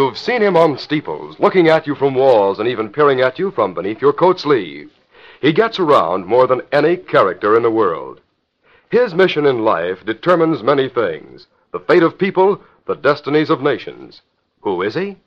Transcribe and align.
You've 0.00 0.16
seen 0.16 0.40
him 0.40 0.56
on 0.56 0.78
steeples, 0.78 1.38
looking 1.38 1.68
at 1.68 1.86
you 1.86 1.94
from 1.94 2.14
walls 2.14 2.58
and 2.58 2.66
even 2.66 2.88
peering 2.88 3.20
at 3.20 3.38
you 3.38 3.50
from 3.50 3.74
beneath 3.74 4.00
your 4.00 4.14
coat 4.14 4.40
sleeve. 4.40 4.90
He 5.42 5.52
gets 5.52 5.78
around 5.78 6.24
more 6.24 6.46
than 6.46 6.62
any 6.72 6.96
character 6.96 7.54
in 7.54 7.62
the 7.62 7.70
world. 7.70 8.22
His 8.88 9.14
mission 9.14 9.44
in 9.44 9.62
life 9.62 10.02
determines 10.06 10.62
many 10.62 10.88
things 10.88 11.48
the 11.70 11.80
fate 11.80 12.02
of 12.02 12.16
people, 12.16 12.62
the 12.86 12.94
destinies 12.94 13.50
of 13.50 13.60
nations. 13.60 14.22
Who 14.62 14.80
is 14.80 14.94
he? 14.94 15.18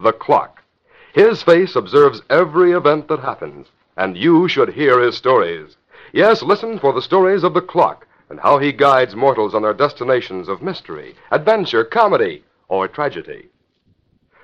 The 0.00 0.12
clock. 0.12 0.60
His 1.12 1.44
face 1.44 1.76
observes 1.76 2.20
every 2.28 2.72
event 2.72 3.06
that 3.06 3.20
happens, 3.20 3.68
and 3.96 4.16
you 4.16 4.48
should 4.48 4.70
hear 4.70 4.98
his 4.98 5.16
stories. 5.16 5.76
Yes, 6.12 6.42
listen 6.42 6.80
for 6.80 6.92
the 6.92 7.00
stories 7.00 7.44
of 7.44 7.54
the 7.54 7.62
clock 7.62 8.08
and 8.28 8.40
how 8.40 8.58
he 8.58 8.72
guides 8.72 9.14
mortals 9.14 9.54
on 9.54 9.62
their 9.62 9.72
destinations 9.72 10.48
of 10.48 10.62
mystery, 10.62 11.14
adventure, 11.30 11.84
comedy, 11.84 12.42
or 12.68 12.88
tragedy. 12.88 13.50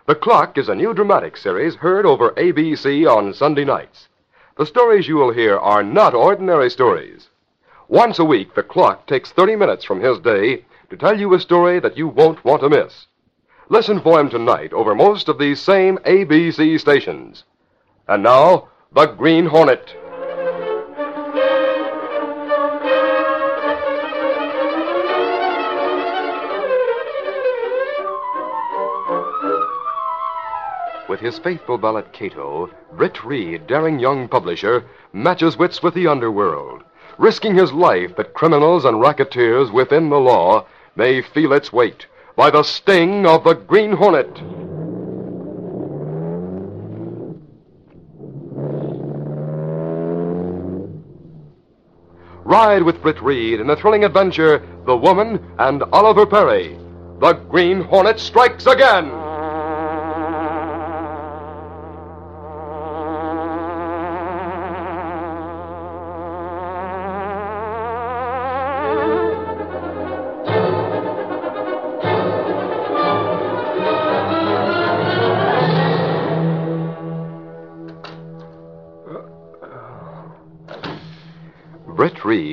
The 0.05 0.17
Clock 0.17 0.59
is 0.59 0.69
a 0.69 0.75
new 0.75 0.93
dramatic 0.93 1.37
series 1.37 1.77
heard 1.77 2.05
over 2.05 2.31
ABC 2.31 3.09
on 3.09 3.33
Sunday 3.33 3.65
nights. 3.65 4.09
The 4.57 4.67
stories 4.67 5.07
you 5.07 5.15
will 5.15 5.33
hear 5.33 5.57
are 5.57 5.85
not 5.85 6.13
ordinary 6.13 6.71
stories. 6.71 7.31
Once 7.87 8.19
a 8.19 8.25
week, 8.25 8.53
The 8.55 8.65
Clock 8.65 9.07
takes 9.07 9.31
30 9.31 9.55
minutes 9.55 9.85
from 9.85 10.01
his 10.01 10.19
day 10.19 10.65
to 10.91 10.97
tell 10.97 11.21
you 11.21 11.33
a 11.35 11.39
story 11.39 11.79
that 11.79 11.97
you 11.97 12.09
won't 12.09 12.45
want 12.45 12.63
to 12.63 12.69
miss. 12.69 13.07
Listen 13.69 14.01
for 14.01 14.19
him 14.19 14.29
tonight 14.29 14.73
over 14.73 14.93
most 14.93 15.29
of 15.29 15.39
these 15.39 15.61
same 15.61 15.99
ABC 15.99 16.81
stations. 16.81 17.45
And 18.09 18.25
now, 18.25 18.71
The 18.93 19.07
Green 19.07 19.47
Hornet. 19.47 19.95
With 31.13 31.21
his 31.21 31.39
faithful 31.39 31.77
valet 31.77 32.05
Cato, 32.15 32.71
Britt 32.97 33.23
Reed, 33.23 33.67
daring 33.67 33.99
young 33.99 34.29
publisher, 34.29 34.87
matches 35.13 35.59
wits 35.59 35.83
with 35.83 35.93
the 35.93 36.07
underworld, 36.07 36.85
risking 37.19 37.55
his 37.55 37.71
life 37.71 38.17
that 38.17 38.33
criminals 38.33 38.87
and 38.87 38.99
racketeers 38.99 39.71
within 39.71 40.09
the 40.09 40.19
law 40.19 40.65
may 40.97 41.21
feel 41.21 41.53
its 41.53 41.71
weight 41.71 42.07
by 42.35 42.49
the 42.49 42.63
sting 42.63 43.27
of 43.27 43.45
the 43.45 43.53
Green 43.53 43.93
Hornet. 43.93 44.41
Ride 52.43 52.85
with 52.85 53.03
Britt 53.03 53.21
Reed 53.21 53.61
in 53.61 53.67
the 53.67 53.77
thrilling 53.77 54.05
adventure 54.05 54.67
The 54.87 54.97
Woman 54.97 55.45
and 55.59 55.83
Oliver 55.93 56.25
Perry. 56.25 56.79
The 57.21 57.35
Green 57.35 57.83
Hornet 57.83 58.19
strikes 58.19 58.65
again. 58.65 59.22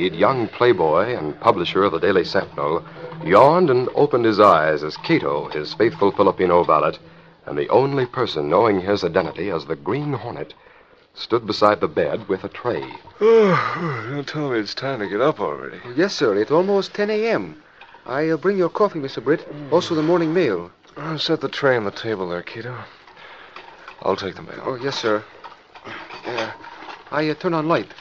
Britt 0.09 0.19
young 0.19 0.47
playboy 0.47 1.15
and 1.15 1.39
publisher 1.39 1.83
of 1.83 1.91
the 1.91 1.99
Daily 1.99 2.25
Sentinel, 2.25 2.83
yawned 3.23 3.69
and 3.69 3.87
opened 3.93 4.25
his 4.25 4.39
eyes 4.39 4.83
as 4.83 4.97
Cato, 4.97 5.49
his 5.49 5.75
faithful 5.75 6.11
Filipino 6.11 6.63
valet, 6.63 6.97
and 7.45 7.55
the 7.55 7.69
only 7.69 8.07
person 8.07 8.49
knowing 8.49 8.81
his 8.81 9.03
identity 9.03 9.51
as 9.51 9.65
the 9.65 9.75
Green 9.75 10.13
Hornet, 10.13 10.55
stood 11.13 11.45
beside 11.45 11.79
the 11.79 11.87
bed 11.87 12.27
with 12.27 12.43
a 12.43 12.49
tray. 12.49 12.83
Oh, 13.21 14.07
Don't 14.09 14.27
tell 14.27 14.49
me 14.49 14.57
it's 14.57 14.73
time 14.73 14.97
to 14.97 15.07
get 15.07 15.21
up 15.21 15.39
already. 15.39 15.79
Yes, 15.95 16.15
sir. 16.15 16.35
It's 16.35 16.49
almost 16.49 16.95
10 16.95 17.11
a.m. 17.11 17.61
I 18.07 18.29
uh, 18.29 18.37
bring 18.37 18.57
your 18.57 18.69
coffee, 18.69 18.99
Mr. 18.99 19.23
Britt. 19.23 19.47
Also 19.69 19.93
the 19.93 20.01
morning 20.01 20.33
mail. 20.33 20.71
Oh, 20.97 21.17
set 21.17 21.41
the 21.41 21.49
tray 21.49 21.77
on 21.77 21.83
the 21.83 21.91
table 21.91 22.29
there, 22.29 22.41
Cato. 22.41 22.75
I'll 24.01 24.15
take 24.15 24.33
the 24.33 24.41
mail. 24.41 24.63
Oh, 24.65 24.75
yes, 24.75 24.97
sir. 24.97 25.23
Yeah. 26.25 26.53
I 27.11 27.29
uh, 27.29 27.35
turn 27.35 27.53
on 27.53 27.67
light. 27.67 27.93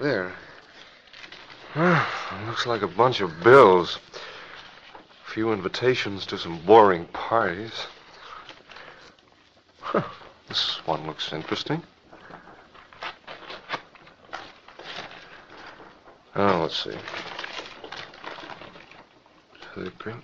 There. 0.00 0.32
looks 2.46 2.64
like 2.64 2.80
a 2.80 2.88
bunch 2.88 3.20
of 3.20 3.44
bills. 3.44 3.98
A 5.26 5.30
few 5.30 5.52
invitations 5.52 6.24
to 6.24 6.38
some 6.38 6.58
boring 6.64 7.04
parties. 7.06 7.86
Huh, 9.80 10.02
this 10.48 10.80
one 10.86 11.06
looks 11.06 11.34
interesting. 11.34 11.82
Oh, 16.34 16.62
let's 16.62 16.82
see. 16.82 16.96
To 19.74 19.80
the 19.80 19.90
green. 19.90 20.22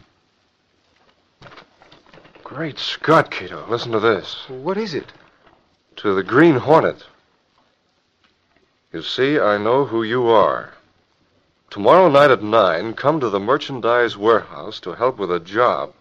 Great 2.42 2.78
Scott, 2.78 3.30
Cato. 3.30 3.66
Listen 3.69 3.92
to 3.92 4.00
this. 4.00 4.48
What 4.48 4.78
is 4.78 4.94
it? 4.94 5.12
To 5.96 6.14
the 6.14 6.22
Green 6.22 6.56
Hornet. 6.56 7.04
You 8.90 9.02
see, 9.02 9.38
I 9.38 9.58
know 9.58 9.84
who 9.84 10.02
you 10.02 10.28
are. 10.28 10.72
Tomorrow 11.72 12.10
night 12.10 12.30
at 12.30 12.42
nine, 12.42 12.92
come 12.92 13.18
to 13.18 13.30
the 13.30 13.40
merchandise 13.40 14.14
warehouse 14.14 14.78
to 14.80 14.92
help 14.92 15.16
with 15.16 15.32
a 15.32 15.40
job. 15.40 15.94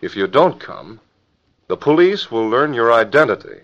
If 0.00 0.16
you 0.16 0.26
don't 0.26 0.58
come, 0.58 0.98
the 1.68 1.76
police 1.76 2.28
will 2.28 2.48
learn 2.48 2.74
your 2.74 2.92
identity. 2.92 3.60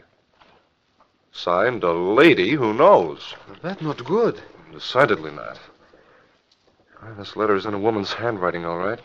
Signed, 1.32 1.82
a 1.82 1.90
lady 1.90 2.50
who 2.50 2.72
knows. 2.72 3.34
That's 3.60 3.82
not 3.82 4.04
good. 4.04 4.40
Decidedly 4.72 5.32
not. 5.32 5.58
Why, 7.00 7.10
this 7.14 7.34
is 7.34 7.66
in 7.66 7.74
a 7.74 7.78
woman's 7.80 8.12
handwriting, 8.12 8.64
all 8.64 8.78
right. 8.78 9.00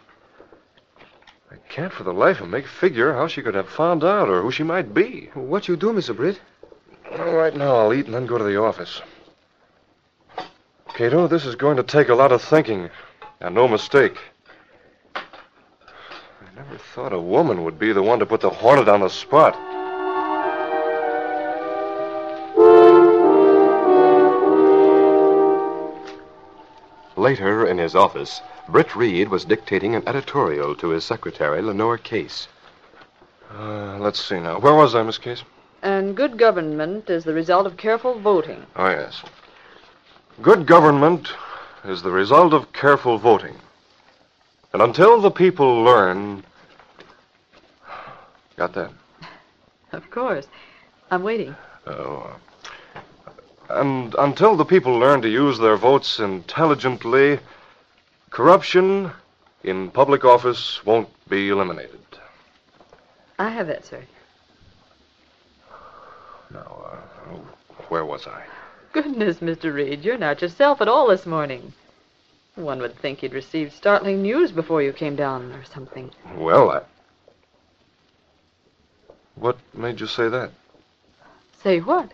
I 1.50 1.56
can't 1.70 1.92
for 1.92 2.04
the 2.04 2.14
life 2.14 2.40
of 2.40 2.52
me 2.52 2.62
figure 2.62 3.14
how 3.14 3.26
she 3.26 3.42
could 3.42 3.56
have 3.56 3.68
found 3.68 4.04
out 4.04 4.30
or 4.30 4.44
who 4.44 4.52
she 4.52 4.62
might 4.62 4.94
be. 4.94 5.32
What 5.34 5.68
you 5.68 5.76
do, 5.76 5.92
Mr. 5.92 6.16
Britt? 6.16 6.40
Well, 7.12 7.34
right 7.34 7.56
now 7.56 7.78
I'll 7.78 7.94
eat 7.96 8.06
and 8.06 8.14
then 8.14 8.28
go 8.28 8.38
to 8.38 8.44
the 8.44 8.62
office. 8.62 9.02
Cato, 10.98 11.28
this 11.28 11.46
is 11.46 11.54
going 11.54 11.78
to 11.78 11.84
take 11.84 12.10
a 12.10 12.16
lot 12.16 12.32
of 12.32 12.42
thinking, 12.42 12.90
and 13.40 13.54
no 13.54 13.68
mistake. 13.68 14.18
I 15.14 15.22
never 16.56 16.76
thought 16.76 17.14
a 17.14 17.20
woman 17.20 17.64
would 17.64 17.78
be 17.78 17.94
the 17.94 18.02
one 18.02 18.18
to 18.18 18.26
put 18.26 18.42
the 18.42 18.50
hornet 18.50 18.88
on 18.88 19.02
the 19.02 19.10
spot. 19.10 19.54
Later, 27.16 27.68
in 27.68 27.78
his 27.78 27.94
office, 27.94 28.42
Britt 28.68 28.96
Reed 28.96 29.28
was 29.28 29.46
dictating 29.46 29.94
an 29.94 30.02
editorial 30.08 30.74
to 30.78 30.90
his 30.90 31.06
secretary, 31.06 31.62
Lenore 31.62 32.00
Case. 32.00 32.48
Uh, 33.54 34.00
let's 34.00 34.20
see 34.20 34.40
now. 34.40 34.58
Where 34.58 34.74
was 34.74 34.96
I, 34.96 35.04
Miss 35.04 35.20
Case? 35.20 35.44
And 35.84 36.18
good 36.18 36.40
government 36.40 37.08
is 37.08 37.24
the 37.24 37.36
result 37.36 37.68
of 37.68 37.78
careful 37.78 38.20
voting. 38.20 38.66
Oh, 38.76 38.90
yes. 38.90 39.22
Good 40.42 40.68
government 40.68 41.30
is 41.84 42.04
the 42.04 42.12
result 42.12 42.54
of 42.54 42.72
careful 42.72 43.18
voting. 43.18 43.56
And 44.72 44.82
until 44.82 45.20
the 45.20 45.32
people 45.32 45.82
learn. 45.82 46.44
Got 48.56 48.74
that? 48.74 48.92
Of 49.92 50.10
course. 50.12 50.48
I'm 51.10 51.24
waiting. 51.24 51.56
Oh. 51.88 52.36
And 53.70 54.14
until 54.20 54.56
the 54.56 54.66
people 54.66 55.00
learn 55.00 55.22
to 55.24 55.30
use 55.30 55.58
their 55.58 55.76
votes 55.76 56.20
intelligently, 56.20 57.40
corruption 58.30 59.12
in 59.64 59.90
public 59.90 60.24
office 60.24 60.86
won't 60.86 61.10
be 61.28 61.50
eliminated. 61.50 62.00
I 63.40 63.50
have 63.50 63.68
that, 63.68 63.86
sir. 63.86 64.04
Now, 66.52 66.86
uh, 66.92 67.36
where 67.90 68.06
was 68.06 68.28
I? 68.28 68.44
Goodness, 68.98 69.38
Mr. 69.38 69.72
Reed, 69.72 70.04
you're 70.04 70.18
not 70.18 70.42
yourself 70.42 70.82
at 70.82 70.88
all 70.88 71.08
this 71.08 71.28
morning. 71.28 71.72
One 72.56 72.80
would 72.80 72.96
think 72.96 73.22
you'd 73.22 73.32
received 73.32 73.74
startling 73.74 74.24
news 74.24 74.52
before 74.52 74.82
you 74.82 74.92
came 74.92 75.16
down 75.16 75.52
or 75.52 75.64
something. 75.66 76.10
Well, 76.36 76.72
I. 76.72 76.82
What 79.36 79.60
made 79.76 80.00
you 80.00 80.08
say 80.08 80.30
that? 80.30 80.50
Say 81.62 81.80
what? 81.80 82.12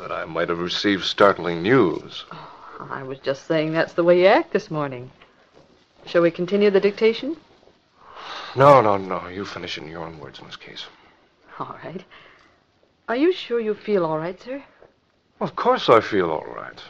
That 0.00 0.10
I 0.10 0.24
might 0.24 0.48
have 0.48 0.58
received 0.58 1.04
startling 1.04 1.62
news. 1.62 2.24
Oh, 2.32 2.88
I 2.90 3.04
was 3.04 3.20
just 3.20 3.46
saying 3.46 3.72
that's 3.72 3.92
the 3.92 4.02
way 4.02 4.22
you 4.22 4.26
act 4.26 4.52
this 4.52 4.72
morning. 4.72 5.12
Shall 6.04 6.22
we 6.22 6.32
continue 6.32 6.70
the 6.70 6.80
dictation? 6.80 7.36
No, 8.56 8.80
no, 8.80 8.96
no. 8.96 9.28
You 9.28 9.44
finish 9.44 9.78
in 9.78 9.86
your 9.86 10.02
own 10.02 10.18
words, 10.18 10.42
Miss 10.42 10.56
Case. 10.56 10.86
All 11.60 11.78
right. 11.84 12.02
Are 13.08 13.14
you 13.14 13.32
sure 13.32 13.60
you 13.60 13.74
feel 13.74 14.04
all 14.04 14.18
right, 14.18 14.42
sir? 14.42 14.64
Of 15.40 15.56
course 15.56 15.88
I 15.88 16.00
feel 16.00 16.30
all 16.30 16.46
right. 16.54 16.80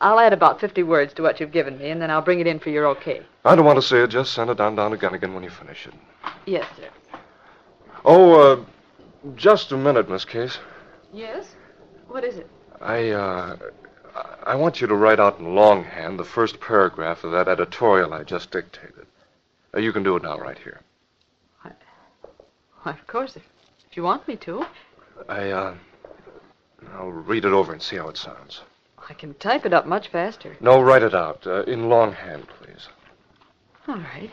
I'll 0.00 0.18
add 0.18 0.32
about 0.32 0.60
50 0.60 0.82
words 0.82 1.12
to 1.14 1.22
what 1.22 1.40
you've 1.40 1.52
given 1.52 1.78
me, 1.78 1.90
and 1.90 2.00
then 2.00 2.10
I'll 2.10 2.22
bring 2.22 2.40
it 2.40 2.46
in 2.46 2.58
for 2.58 2.70
your 2.70 2.86
okay. 2.88 3.22
I 3.44 3.54
don't 3.54 3.64
want 3.64 3.76
to 3.76 3.82
say 3.86 4.02
it. 4.02 4.08
Just 4.08 4.32
send 4.32 4.50
it 4.50 4.56
down, 4.56 4.76
down 4.76 4.90
to 4.92 4.96
Gunnigan 4.96 5.34
when 5.34 5.42
you 5.42 5.50
finish 5.50 5.86
it. 5.86 5.94
Yes, 6.46 6.66
sir. 6.76 7.18
Oh, 8.04 8.34
uh, 8.34 8.64
just 9.34 9.72
a 9.72 9.76
minute, 9.76 10.08
Miss 10.08 10.24
Case. 10.24 10.58
Yes? 11.12 11.54
What 12.08 12.24
is 12.24 12.36
it? 12.36 12.48
I, 12.80 13.10
uh, 13.10 13.56
I- 14.44 14.56
want 14.56 14.80
you 14.80 14.86
to 14.86 14.94
write 14.94 15.20
out 15.20 15.38
in 15.38 15.54
longhand 15.54 16.18
the 16.18 16.24
first 16.24 16.60
paragraph 16.60 17.24
of 17.24 17.32
that 17.32 17.48
editorial 17.48 18.12
I 18.12 18.24
just 18.24 18.50
dictated. 18.50 19.06
Uh, 19.74 19.80
you 19.80 19.92
can 19.92 20.02
do 20.02 20.16
it 20.16 20.22
now, 20.22 20.38
right 20.38 20.58
here. 20.58 20.80
Why, 22.82 22.92
of 22.92 23.06
course, 23.06 23.36
if, 23.36 23.42
if 23.90 23.96
you 23.96 24.02
want 24.02 24.28
me 24.28 24.36
to. 24.36 24.66
I, 25.28 25.50
uh, 25.50 25.74
I'll 26.94 27.10
read 27.10 27.44
it 27.44 27.52
over 27.52 27.72
and 27.72 27.82
see 27.82 27.96
how 27.96 28.08
it 28.08 28.16
sounds. 28.16 28.60
I 29.08 29.14
can 29.14 29.34
type 29.34 29.66
it 29.66 29.72
up 29.74 29.86
much 29.86 30.08
faster. 30.08 30.56
No, 30.60 30.80
write 30.80 31.02
it 31.02 31.14
out 31.14 31.46
uh, 31.46 31.62
in 31.64 31.88
longhand, 31.88 32.46
please. 32.48 32.88
All 33.86 33.96
right. 33.98 34.30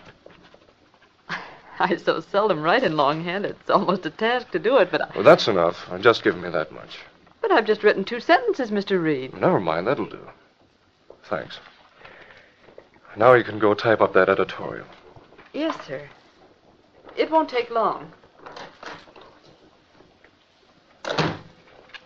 I 1.79 1.97
so 1.97 2.19
seldom 2.21 2.61
write 2.61 2.83
in 2.83 2.95
longhand, 2.95 3.45
it's 3.45 3.69
almost 3.69 4.05
a 4.05 4.09
task 4.11 4.51
to 4.51 4.59
do 4.59 4.77
it, 4.77 4.89
but, 4.91 5.01
I, 5.01 5.11
Well, 5.15 5.23
that's 5.23 5.47
enough. 5.47 5.89
Just 5.99 6.23
give 6.23 6.37
me 6.37 6.49
that 6.49 6.71
much. 6.71 6.99
but 7.41 7.51
I've 7.51 7.65
just 7.65 7.83
written 7.83 8.03
two 8.05 8.19
sentences, 8.19 8.71
Mr. 8.71 9.01
Reed. 9.01 9.33
Never 9.33 9.59
mind, 9.59 9.87
that'll 9.87 10.05
do. 10.05 10.19
Thanks. 11.23 11.59
Now 13.17 13.33
you 13.33 13.43
can 13.43 13.59
go 13.59 13.73
type 13.73 13.99
up 13.99 14.13
that 14.13 14.29
editorial. 14.29 14.85
Yes, 15.53 15.75
sir. 15.85 16.07
It 17.17 17.29
won't 17.29 17.49
take 17.49 17.69
long. 17.69 18.13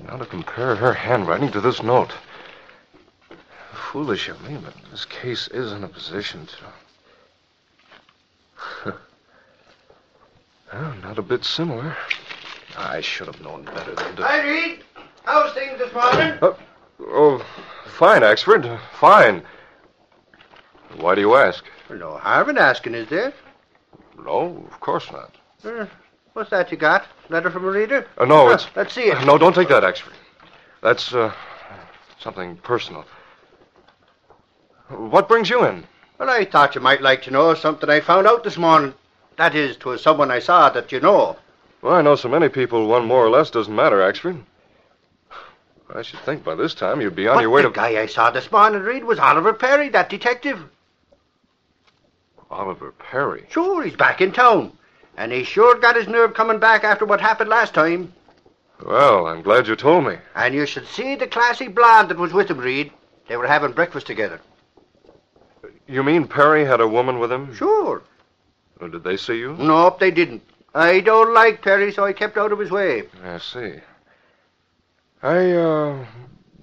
Now 0.07 0.17
to 0.17 0.25
compare 0.25 0.75
her 0.75 0.93
handwriting 0.93 1.51
to 1.51 1.61
this 1.61 1.81
note. 1.81 2.13
Foolish 3.73 4.29
of 4.29 4.41
me, 4.47 4.57
but 4.63 4.73
this 4.91 5.05
case 5.05 5.47
is 5.47 5.71
in 5.71 5.83
a 5.83 5.87
position 5.87 6.47
to. 6.47 6.55
well, 10.73 10.93
not 11.01 11.17
a 11.17 11.23
bit 11.23 11.43
similar. 11.43 11.97
I 12.77 13.01
should 13.01 13.27
have 13.27 13.41
known 13.41 13.63
better 13.63 13.95
than 13.95 14.15
to. 14.17 14.23
Hi, 14.23 14.47
Reed. 14.47 14.83
How's 15.23 15.53
things 15.53 15.79
this 15.79 15.93
morning? 15.93 16.37
Oh, 16.99 17.43
fine, 17.85 18.21
Axford. 18.21 18.79
Fine. 18.99 19.43
Why 20.97 21.15
do 21.15 21.21
you 21.21 21.35
ask? 21.35 21.65
No 21.89 22.17
harm 22.17 22.49
in 22.49 22.57
asking, 22.57 22.93
is 22.93 23.09
there? 23.09 23.33
No, 24.23 24.65
of 24.71 24.79
course 24.79 25.11
not. 25.11 25.35
Uh, 25.63 25.87
what's 26.33 26.51
that 26.51 26.71
you 26.71 26.77
got? 26.77 27.05
Letter 27.29 27.49
from 27.49 27.65
a 27.65 27.69
reader? 27.71 28.07
Uh, 28.17 28.25
no, 28.25 28.47
Huh, 28.47 28.53
it's. 28.53 28.67
Let's 28.75 28.93
see 28.93 29.05
it. 29.05 29.25
No, 29.25 29.37
don't 29.37 29.53
take 29.53 29.69
that, 29.69 29.83
Axford. 29.83 30.13
That's, 30.81 31.13
uh, 31.13 31.33
something 32.19 32.57
personal. 32.57 33.05
What 34.89 35.27
brings 35.27 35.49
you 35.49 35.65
in? 35.65 35.83
Well, 36.19 36.29
I 36.29 36.45
thought 36.45 36.75
you 36.75 36.81
might 36.81 37.01
like 37.01 37.23
to 37.23 37.31
know 37.31 37.53
something 37.55 37.89
I 37.89 37.99
found 37.99 38.27
out 38.27 38.43
this 38.43 38.57
morning. 38.57 38.93
That 39.37 39.55
is, 39.55 39.75
'twas 39.77 40.01
someone 40.01 40.31
I 40.31 40.39
saw 40.39 40.69
that 40.69 40.91
you 40.91 40.99
know. 40.99 41.37
Well, 41.81 41.93
I 41.95 42.01
know 42.01 42.15
so 42.15 42.29
many 42.29 42.49
people, 42.49 42.87
one 42.87 43.05
more 43.05 43.25
or 43.25 43.29
less 43.29 43.49
doesn't 43.49 43.75
matter, 43.75 43.97
Axford. 43.97 44.41
I 45.93 46.01
should 46.01 46.19
think 46.21 46.43
by 46.43 46.55
this 46.55 46.73
time 46.73 47.01
you'd 47.01 47.15
be 47.15 47.27
on 47.27 47.35
But 47.35 47.41
your 47.41 47.49
way 47.51 47.61
the 47.61 47.67
to. 47.67 47.73
The 47.73 47.75
guy 47.75 48.01
I 48.01 48.05
saw 48.05 48.31
this 48.31 48.51
morning, 48.51 48.81
Reed, 48.81 49.03
was 49.03 49.19
Oliver 49.19 49.53
Perry, 49.53 49.89
that 49.89 50.09
detective. 50.09 50.59
Oliver 52.49 52.91
Perry. 52.91 53.45
Sure, 53.49 53.83
he's 53.83 53.95
back 53.95 54.21
in 54.21 54.31
town. 54.31 54.71
And 55.17 55.31
he 55.31 55.43
sure 55.43 55.75
got 55.79 55.95
his 55.95 56.07
nerve 56.07 56.33
coming 56.33 56.59
back 56.59 56.83
after 56.83 57.05
what 57.05 57.21
happened 57.21 57.49
last 57.49 57.73
time. 57.73 58.13
Well, 58.85 59.27
I'm 59.27 59.41
glad 59.41 59.67
you 59.67 59.75
told 59.75 60.05
me. 60.05 60.17
And 60.35 60.53
you 60.53 60.65
should 60.65 60.87
see 60.87 61.15
the 61.15 61.27
classy 61.27 61.67
blonde 61.67 62.09
that 62.09 62.17
was 62.17 62.33
with 62.33 62.49
him, 62.49 62.57
Reed. 62.57 62.91
They 63.27 63.37
were 63.37 63.47
having 63.47 63.71
breakfast 63.71 64.07
together. 64.07 64.41
You 65.87 66.03
mean 66.03 66.27
Perry 66.27 66.65
had 66.65 66.81
a 66.81 66.87
woman 66.87 67.19
with 67.19 67.31
him? 67.31 67.55
Sure. 67.55 68.03
Or 68.81 68.89
Did 68.89 69.03
they 69.03 69.17
see 69.17 69.37
you? 69.37 69.55
Nope, 69.57 69.99
they 69.99 70.11
didn't. 70.11 70.43
I 70.73 70.99
don't 70.99 71.33
like 71.33 71.61
Perry, 71.61 71.93
so 71.93 72.03
I 72.03 72.11
kept 72.11 72.37
out 72.37 72.51
of 72.51 72.59
his 72.59 72.71
way. 72.71 73.03
I 73.23 73.37
see. 73.37 73.75
I, 75.23 75.51
uh, 75.53 76.05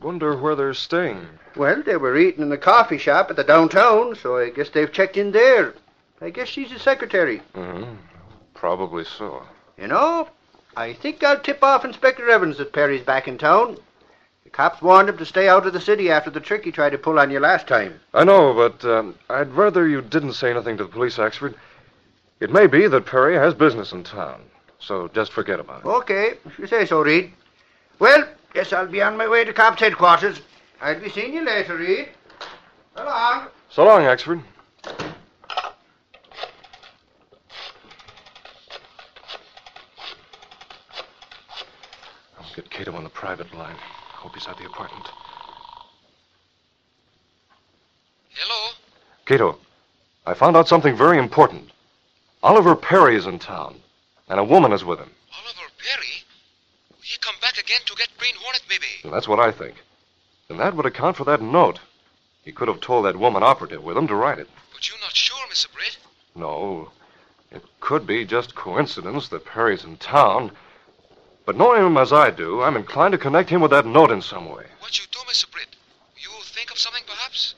wonder 0.00 0.37
where 0.37 0.54
they're 0.54 0.75
staying. 0.75 1.26
Well, 1.56 1.82
they 1.82 1.96
were 1.96 2.19
eating 2.19 2.43
in 2.43 2.50
the 2.50 2.58
coffee 2.58 2.99
shop 2.99 3.31
at 3.31 3.37
the 3.37 3.44
downtown, 3.44 4.14
so 4.16 4.37
I 4.37 4.50
guess 4.50 4.69
they've 4.69 4.93
checked 4.93 5.16
in 5.16 5.32
there. 5.32 5.75
I 6.20 6.31
guess 6.31 6.49
she's 6.49 6.70
his 6.70 6.82
secretary. 6.82 7.38
hmm 7.54 7.84
Probably 8.62 9.05
so. 9.05 9.43
You 9.76 9.88
know, 9.88 10.29
I 10.76 10.93
think 10.93 11.25
I'll 11.25 11.41
tip 11.41 11.64
off 11.64 11.85
Inspector 11.85 12.31
Evans 12.31 12.59
that 12.59 12.73
Perry's 12.73 13.03
back 13.03 13.26
in 13.26 13.37
town. 13.37 13.76
The 14.44 14.50
cops 14.50 14.81
warned 14.81 15.09
him 15.09 15.19
to 15.19 15.26
stay 15.26 15.49
out 15.49 15.67
of 15.67 15.73
the 15.73 15.81
city 15.81 16.12
after 16.12 16.31
the 16.31 16.38
trick 16.38 16.64
he 16.64 16.70
tried 16.70 16.91
to 16.91 16.99
pull 16.99 17.19
on 17.19 17.32
you 17.32 17.41
last 17.41 17.67
time. 17.67 17.99
I 18.14 18.23
know, 18.23 18.55
but 18.55 18.88
um, 18.88 19.17
I'd 19.29 19.50
rather 19.50 19.88
you 19.88 20.00
didn't 20.00 20.35
say 20.35 20.53
anything 20.53 20.76
to 20.76 20.85
the 20.85 20.91
police, 20.91 21.17
Axford. 21.17 21.56
It 22.38 22.53
may 22.53 22.69
be 22.69 22.87
that 22.87 23.05
Perry 23.05 23.35
has 23.35 23.53
business 23.53 23.91
in 23.91 24.05
town, 24.05 24.41
so 24.79 25.09
just 25.09 25.32
forget 25.32 25.59
about 25.59 25.81
it. 25.81 25.88
Okay, 25.88 26.35
if 26.47 26.56
you 26.56 26.69
say 26.69 26.87
so, 26.87 27.03
Reed. 27.03 27.32
Well, 27.99 28.29
guess 28.55 28.73
I'll 28.73 28.87
be 28.87 29.03
on 29.03 29.17
my 29.17 29.26
way 29.26 29.43
to 29.43 29.53
cops' 29.53 29.81
headquarters. 29.81 30.41
I'll 30.81 31.00
be 31.00 31.11
seeing 31.11 31.35
you 31.35 31.44
later, 31.44 31.76
Reed. 31.76 32.11
So 32.97 33.05
long. 33.05 33.49
So 33.70 33.85
long, 33.85 34.03
Axford. 34.03 34.44
I'll 42.52 42.56
get 42.56 42.71
Cato 42.71 42.94
on 42.94 43.05
the 43.05 43.09
private 43.23 43.55
line. 43.55 43.77
Hope 44.15 44.35
he's 44.35 44.49
at 44.49 44.59
the 44.59 44.67
apartment. 44.67 45.07
Hello? 48.35 48.73
Cato, 49.26 49.59
I 50.26 50.35
found 50.35 50.57
out 50.57 50.67
something 50.67 50.97
very 50.97 51.19
important. 51.19 51.71
Oliver 52.43 52.75
Perry 52.75 53.14
is 53.14 53.26
in 53.26 53.38
town, 53.38 53.76
and 54.29 54.41
a 54.41 54.45
woman 54.45 54.73
is 54.73 54.85
with 54.85 54.99
him. 54.99 55.11
Oliver 55.38 55.71
Perry? 55.79 56.25
He 57.00 57.17
come 57.21 57.37
back 57.41 57.59
again 57.59 57.83
to 57.87 57.95
get 57.95 58.09
Green 58.19 58.35
Hornet, 58.41 58.64
maybe. 58.69 58.87
And 59.05 59.12
that's 59.12 59.29
what 59.29 59.38
I 59.38 59.52
think. 59.52 59.76
And 60.49 60.59
that 60.59 60.75
would 60.75 60.87
account 60.87 61.17
for 61.17 61.25
that 61.26 61.41
note. 61.41 61.79
He 62.43 62.50
could 62.50 62.67
have 62.67 62.81
told 62.81 63.05
that 63.05 63.17
woman 63.17 63.45
operative 63.45 63.85
with 63.85 63.97
him 63.97 64.09
to 64.09 64.17
write 64.17 64.41
it. 64.41 64.49
But 64.73 64.88
you're 64.88 64.99
not 64.99 65.14
sure, 65.14 65.47
Mr. 65.49 65.73
Britt. 65.73 65.97
No, 66.35 66.91
it 67.52 67.62
could 67.79 68.05
be 68.05 68.25
just 68.25 68.57
coincidence 68.57 69.29
that 69.29 69.45
Perry's 69.45 69.85
in 69.85 69.97
town. 69.99 70.50
But 71.44 71.56
knowing 71.56 71.84
him 71.84 71.96
as 71.96 72.12
I 72.12 72.30
do, 72.30 72.62
I'm 72.62 72.76
inclined 72.76 73.12
to 73.12 73.18
connect 73.18 73.50
him 73.50 73.61
with 73.61 73.72
that 73.72 73.87
note 73.87 74.11
in 74.11 74.22
some 74.22 74.49
way. 74.49 74.64
What 74.78 74.99
you 74.99 75.04
do, 75.11 75.18
Mr. 75.20 75.50
Britt? 75.50 75.75
You 76.16 76.30
think 76.42 76.70
of 76.70 76.78
something, 76.78 77.02
perhaps? 77.06 77.54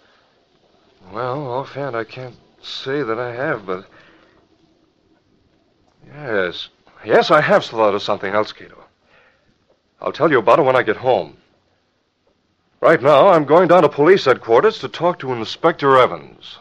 Well, 1.12 1.46
offhand, 1.46 1.94
I 1.94 2.04
can't 2.04 2.36
say 2.62 3.02
that 3.02 3.18
I 3.18 3.34
have, 3.34 3.66
but. 3.66 3.86
Yes. 6.06 6.68
Yes, 7.04 7.30
I 7.30 7.42
have 7.42 7.64
thought 7.66 7.94
of 7.94 8.02
something 8.02 8.32
else, 8.32 8.52
Cato. 8.52 8.82
I'll 10.00 10.12
tell 10.12 10.30
you 10.30 10.38
about 10.38 10.58
it 10.58 10.62
when 10.62 10.76
I 10.76 10.82
get 10.82 10.96
home. 10.96 11.36
Right 12.80 13.00
now, 13.02 13.28
I'm 13.28 13.44
going 13.44 13.68
down 13.68 13.82
to 13.82 13.88
police 13.88 14.24
headquarters 14.24 14.78
to 14.80 14.88
talk 14.88 15.18
to 15.18 15.32
Inspector 15.32 15.98
Evans. 15.98 16.58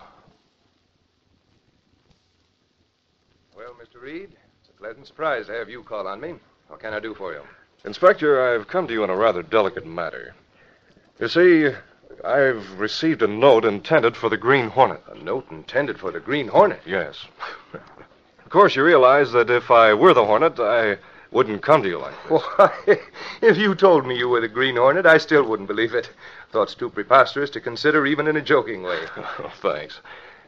Well, 3.55 3.75
Mr. 3.81 4.01
Reed, 4.01 4.35
it's 4.61 4.69
a 4.69 4.73
pleasant 4.73 5.07
surprise 5.07 5.47
to 5.47 5.53
have 5.53 5.69
you 5.69 5.83
call 5.83 6.07
on 6.07 6.19
me. 6.19 6.35
What 6.67 6.79
can 6.79 6.93
I 6.93 6.99
do 6.99 7.13
for 7.13 7.33
you? 7.33 7.41
Inspector, 7.85 8.41
I've 8.55 8.67
come 8.67 8.87
to 8.87 8.93
you 8.93 9.03
in 9.03 9.09
a 9.09 9.15
rather 9.15 9.43
delicate 9.43 9.85
matter. 9.85 10.33
You 11.19 11.27
see, 11.27 11.69
I've 12.23 12.79
received 12.79 13.21
a 13.21 13.27
note 13.27 13.65
intended 13.65 14.15
for 14.15 14.29
the 14.29 14.37
Green 14.37 14.69
Hornet. 14.69 15.01
A 15.11 15.21
note 15.21 15.51
intended 15.51 15.99
for 15.99 16.11
the 16.11 16.19
Green 16.19 16.47
Hornet. 16.47 16.81
Yes. 16.85 17.25
of 17.73 18.49
course, 18.49 18.75
you 18.75 18.83
realize 18.83 19.31
that 19.33 19.49
if 19.49 19.69
I 19.69 19.93
were 19.93 20.13
the 20.13 20.25
Hornet, 20.25 20.59
I 20.59 20.97
wouldn't 21.31 21.61
come 21.61 21.83
to 21.83 21.89
you 21.89 21.99
like 21.99 22.13
this. 22.23 22.41
Why, 22.41 22.99
if 23.41 23.57
you 23.57 23.75
told 23.75 24.05
me 24.05 24.17
you 24.17 24.29
were 24.29 24.41
the 24.41 24.47
Green 24.47 24.77
Hornet, 24.77 25.05
I 25.05 25.17
still 25.17 25.43
wouldn't 25.43 25.67
believe 25.67 25.93
it. 25.93 26.09
Thought's 26.51 26.75
too 26.75 26.89
preposterous 26.89 27.49
to 27.51 27.59
consider 27.59 28.05
even 28.05 28.27
in 28.27 28.37
a 28.37 28.41
joking 28.41 28.83
way. 28.83 28.99
Oh, 29.17 29.51
thanks. 29.61 29.99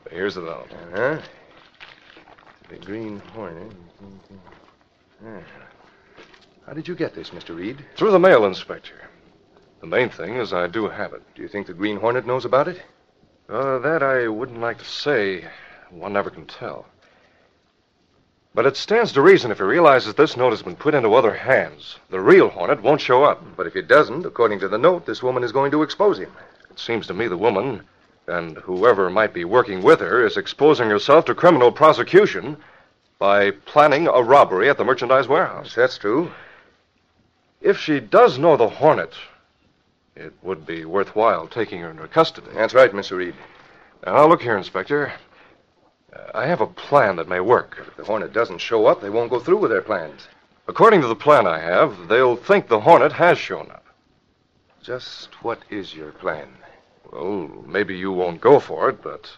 Here's 0.09 0.35
the 0.35 0.41
note. 0.41 0.69
Uh-huh. 0.71 1.19
The 2.69 2.77
Green 2.77 3.19
Hornet. 3.33 3.71
Ah. 5.25 5.64
How 6.65 6.73
did 6.73 6.87
you 6.87 6.95
get 6.95 7.13
this, 7.13 7.29
Mr. 7.29 7.55
Reed? 7.55 7.85
Through 7.95 8.11
the 8.11 8.19
mail, 8.19 8.45
Inspector. 8.45 8.95
The 9.81 9.87
main 9.87 10.09
thing 10.09 10.35
is 10.35 10.51
I 10.51 10.65
do 10.65 10.87
have 10.89 11.13
it. 11.13 11.21
Do 11.35 11.43
you 11.43 11.47
think 11.47 11.67
the 11.67 11.73
Green 11.73 11.97
Hornet 11.97 12.25
knows 12.25 12.43
about 12.43 12.67
it? 12.67 12.81
Uh, 13.47 13.77
that 13.79 14.01
I 14.01 14.27
wouldn't 14.27 14.61
like 14.61 14.79
to 14.79 14.85
say. 14.85 15.45
One 15.91 16.13
never 16.13 16.31
can 16.31 16.47
tell. 16.47 16.87
But 18.55 18.65
it 18.65 18.77
stands 18.77 19.11
to 19.11 19.21
reason 19.21 19.51
if 19.51 19.57
he 19.57 19.63
realizes 19.63 20.15
this 20.15 20.35
note 20.35 20.51
has 20.51 20.63
been 20.63 20.75
put 20.75 20.95
into 20.95 21.13
other 21.13 21.35
hands, 21.35 21.97
the 22.09 22.19
real 22.19 22.49
Hornet 22.49 22.81
won't 22.81 23.01
show 23.01 23.23
up. 23.23 23.43
But 23.55 23.67
if 23.67 23.73
he 23.73 23.83
doesn't, 23.83 24.25
according 24.25 24.59
to 24.61 24.67
the 24.67 24.79
note, 24.79 25.05
this 25.05 25.21
woman 25.21 25.43
is 25.43 25.51
going 25.51 25.69
to 25.71 25.83
expose 25.83 26.17
him. 26.17 26.31
It 26.71 26.79
seems 26.79 27.05
to 27.07 27.13
me 27.13 27.27
the 27.27 27.37
woman, 27.37 27.83
and 28.25 28.57
whoever 28.57 29.11
might 29.11 29.33
be 29.35 29.45
working 29.45 29.83
with 29.83 29.99
her, 29.99 30.25
is 30.25 30.35
exposing 30.35 30.89
herself 30.89 31.25
to 31.25 31.35
criminal 31.35 31.71
prosecution 31.71 32.57
by 33.19 33.51
planning 33.51 34.07
a 34.07 34.23
robbery 34.23 34.67
at 34.67 34.77
the 34.79 34.83
merchandise 34.83 35.27
warehouse. 35.27 35.67
Yes, 35.67 35.75
that's 35.75 35.97
true. 35.99 36.31
If 37.61 37.79
she 37.79 37.99
does 37.99 38.37
know 38.37 38.57
the 38.57 38.69
Hornet, 38.69 39.13
it 40.15 40.33
would 40.41 40.65
be 40.65 40.85
worthwhile 40.85 41.47
taking 41.47 41.81
her 41.81 41.89
into 41.89 42.07
custody. 42.07 42.47
That's 42.53 42.73
right, 42.73 42.91
Mr. 42.91 43.17
Reed. 43.17 43.35
Now, 44.05 44.27
look 44.27 44.41
here, 44.41 44.57
Inspector. 44.57 45.13
Uh, 46.13 46.19
I 46.33 46.45
have 46.45 46.61
a 46.61 46.67
plan 46.67 47.15
that 47.15 47.27
may 47.27 47.39
work. 47.39 47.77
If 47.79 47.97
the 47.97 48.03
Hornet 48.03 48.33
doesn't 48.33 48.59
show 48.59 48.85
up, 48.85 49.01
they 49.01 49.09
won't 49.09 49.31
go 49.31 49.39
through 49.39 49.57
with 49.57 49.71
their 49.71 49.81
plans. 49.81 50.27
According 50.67 51.01
to 51.01 51.07
the 51.07 51.15
plan 51.15 51.45
I 51.45 51.59
have, 51.59 52.07
they'll 52.07 52.35
think 52.35 52.67
the 52.67 52.79
Hornet 52.79 53.13
has 53.13 53.37
shown 53.37 53.69
up. 53.71 53.85
Just 54.81 55.43
what 55.43 55.59
is 55.69 55.95
your 55.95 56.11
plan? 56.11 56.47
Well, 57.11 57.63
maybe 57.65 57.97
you 57.97 58.11
won't 58.11 58.41
go 58.41 58.59
for 58.59 58.89
it, 58.89 59.01
but 59.01 59.29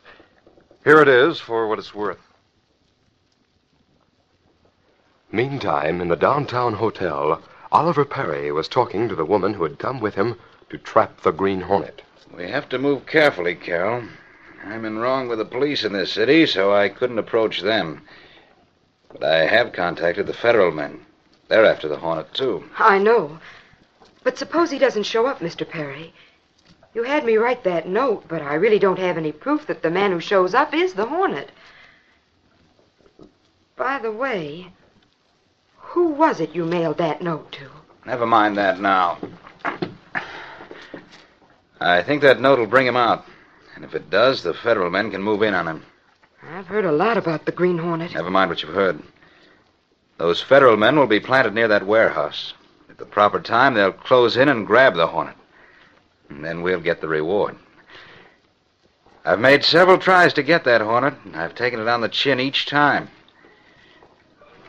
here 0.84 1.02
it 1.02 1.08
is 1.08 1.40
for 1.40 1.68
what 1.68 1.80
it's 1.80 1.94
worth. 1.94 2.20
Meantime, 5.32 6.02
in 6.02 6.08
the 6.08 6.16
downtown 6.16 6.74
hotel, 6.74 7.42
Oliver 7.72 8.06
Perry 8.06 8.52
was 8.52 8.68
talking 8.68 9.10
to 9.10 9.16
the 9.16 9.26
woman 9.26 9.54
who 9.54 9.64
had 9.64 9.78
come 9.78 10.00
with 10.00 10.16
him 10.16 10.40
to 10.70 10.78
trap 10.78 11.22
the 11.22 11.32
Green 11.32 11.62
Hornet. 11.62 12.02
We 12.36 12.50
have 12.50 12.70
to 12.70 12.78
move 12.78 13.06
carefully, 13.06 13.56
Carol. 13.56 14.04
I'm 14.64 14.86
in 14.86 15.00
wrong 15.00 15.28
with 15.28 15.40
the 15.40 15.46
police 15.46 15.84
in 15.84 15.92
this 15.92 16.14
city, 16.14 16.46
so 16.46 16.74
I 16.74 16.90
couldn't 16.90 17.20
approach 17.20 17.62
them. 17.62 18.04
But 19.12 19.24
I 19.24 19.46
have 19.46 19.74
contacted 19.74 20.28
the 20.28 20.34
federal 20.34 20.72
men. 20.72 21.06
They're 21.50 21.66
after 21.66 21.88
the 21.88 21.98
Hornet, 21.98 22.34
too. 22.34 22.70
I 22.78 23.00
know. 23.00 23.40
But 24.24 24.38
suppose 24.38 24.72
he 24.72 24.80
doesn't 24.80 25.04
show 25.04 25.26
up, 25.26 25.40
Mr. 25.40 25.68
Perry. 25.68 26.14
You 26.94 27.04
had 27.04 27.26
me 27.26 27.38
write 27.38 27.64
that 27.64 27.88
note, 27.88 28.28
but 28.28 28.42
I 28.42 28.56
really 28.56 28.80
don't 28.80 29.00
have 29.00 29.18
any 29.18 29.32
proof 29.32 29.68
that 29.68 29.82
the 29.82 29.90
man 29.90 30.12
who 30.12 30.20
shows 30.20 30.54
up 30.54 30.74
is 30.74 30.94
the 30.94 31.06
Hornet. 31.06 31.52
By 33.76 34.00
the 34.00 34.12
way, 34.12 34.72
who 35.90 36.10
was 36.10 36.40
it 36.40 36.54
you 36.54 36.66
mailed 36.66 36.98
that 36.98 37.22
note 37.22 37.52
to? 37.54 37.70
Never 38.06 38.26
mind 38.26 38.58
that 38.58 38.80
now. 38.80 39.18
I 41.80 42.04
think 42.04 42.22
that 42.22 42.40
note 42.40 42.60
will 42.60 42.68
bring 42.68 42.88
him 42.88 42.96
out. 42.96 43.26
And 43.76 43.86
if 43.86 43.94
it 43.96 44.10
does, 44.10 44.44
the 44.44 44.54
federal 44.54 44.90
men 44.90 45.12
can 45.12 45.22
move 45.22 45.44
in 45.44 45.54
on 45.54 45.68
him. 45.68 45.86
I've 46.44 46.68
heard 46.68 46.86
a 46.86 46.92
lot 46.92 47.18
about 47.18 47.46
the 47.46 47.52
Green 47.52 47.78
Hornet. 47.78 48.14
Never 48.14 48.30
mind 48.30 48.50
what 48.50 48.62
you've 48.62 48.74
heard. 48.74 49.02
Those 50.18 50.42
federal 50.42 50.78
men 50.78 50.98
will 50.98 51.08
be 51.08 51.20
planted 51.20 51.54
near 51.54 51.68
that 51.68 51.86
warehouse. 51.86 52.54
At 52.90 52.98
the 52.98 53.06
proper 53.06 53.40
time, 53.40 53.74
they'll 53.74 53.92
close 53.92 54.38
in 54.38 54.50
and 54.50 54.66
grab 54.66 54.96
the 54.96 55.08
Hornet. 55.08 55.36
And 56.30 56.44
then 56.44 56.62
we'll 56.62 56.80
get 56.80 57.02
the 57.02 57.08
reward. 57.08 57.58
I've 59.24 59.40
made 59.40 59.64
several 59.64 59.98
tries 59.98 60.34
to 60.34 60.44
get 60.44 60.64
that 60.64 60.82
Hornet, 60.82 61.16
and 61.26 61.36
I've 61.36 61.56
taken 61.56 61.80
it 61.80 61.88
on 61.88 62.02
the 62.02 62.10
chin 62.10 62.40
each 62.40 62.66
time. 62.66 63.10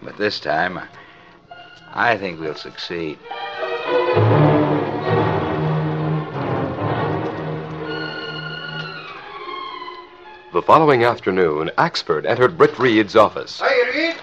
But 0.02 0.18
this 0.18 0.40
time, 0.40 0.80
I 1.94 2.16
think 2.16 2.40
we'll 2.40 2.54
succeed. 2.54 3.18
The 10.52 10.62
following 10.62 11.04
afternoon, 11.04 11.70
Axford 11.78 12.24
entered 12.26 12.56
Britt 12.56 12.78
Reed's 12.78 13.16
office. 13.16 13.60
Hi, 13.62 13.90
Reed. 13.90 14.16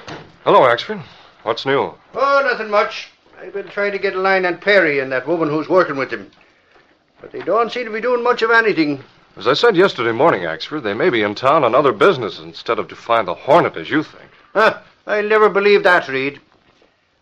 Hello, 0.44 0.62
Axford. 0.62 1.04
What's 1.44 1.66
new? 1.66 1.94
Oh, 2.14 2.48
nothing 2.50 2.70
much. 2.70 3.12
I've 3.40 3.54
been 3.54 3.68
trying 3.68 3.92
to 3.92 4.00
get 4.00 4.16
a 4.16 4.20
line 4.20 4.46
on 4.46 4.58
Perry 4.58 5.00
and 5.00 5.12
that 5.12 5.28
woman 5.28 5.50
who's 5.50 5.70
working 5.70 5.98
with 5.98 6.12
him. 6.12 6.32
But 7.22 7.32
they 7.32 7.42
don't 7.42 7.72
seem 7.72 7.86
to 7.86 7.92
be 7.92 8.02
doing 8.02 8.24
much 8.24 8.42
of 8.42 8.52
anything. 8.52 9.04
As 9.38 9.48
I 9.48 9.54
said 9.54 9.76
yesterday 9.76 10.12
morning, 10.12 10.42
Axford, 10.42 10.84
they 10.84 10.94
may 10.94 11.10
be 11.10 11.22
in 11.22 11.36
town 11.36 11.64
on 11.64 11.76
other 11.76 11.92
business 11.92 12.40
instead 12.40 12.80
of 12.80 12.88
to 12.88 12.96
find 12.96 13.28
the 13.28 13.34
Hornet 13.34 13.78
as 13.78 13.90
you 13.90 14.02
think. 14.02 14.30
Huh, 14.54 14.80
I'll 15.06 15.24
never 15.24 15.50
believed 15.50 15.86
that, 15.86 16.08
Reed. 16.08 16.40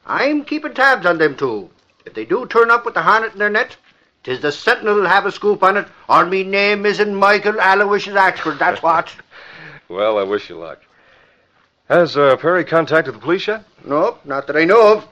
I'm 0.06 0.44
keeping 0.44 0.74
tabs 0.74 1.06
on 1.06 1.18
them 1.18 1.36
two. 1.36 1.70
If 2.06 2.14
they 2.14 2.26
do 2.26 2.46
turn 2.46 2.72
up 2.72 2.86
with 2.86 2.94
the 2.94 3.04
hornet 3.04 3.34
in 3.34 3.40
their 3.40 3.50
net, 3.50 3.78
'tis 4.24 4.42
the 4.42 4.52
Sentinel'll 4.52 5.06
have 5.06 5.26
a 5.26 5.32
scoop 5.32 5.64
on 5.64 5.78
it, 5.78 5.88
or 6.10 6.26
me 6.26 6.44
name 6.44 6.86
isn't 6.86 7.16
Michael 7.16 7.60
Aloysius 7.60 8.16
Axford, 8.16 8.60
that's 8.60 8.82
what. 8.84 9.14
Well, 9.90 10.18
I 10.18 10.24
wish 10.24 10.50
you 10.50 10.58
luck. 10.58 10.80
Has 11.90 12.18
uh, 12.18 12.38
Perry 12.38 12.64
contacted 12.66 13.14
the 13.14 13.20
police 13.20 13.48
yet? 13.48 13.64
Nope, 13.86 14.20
not 14.26 14.48
that 14.48 14.56
I 14.56 14.66
know 14.66 14.94
of. 14.94 15.08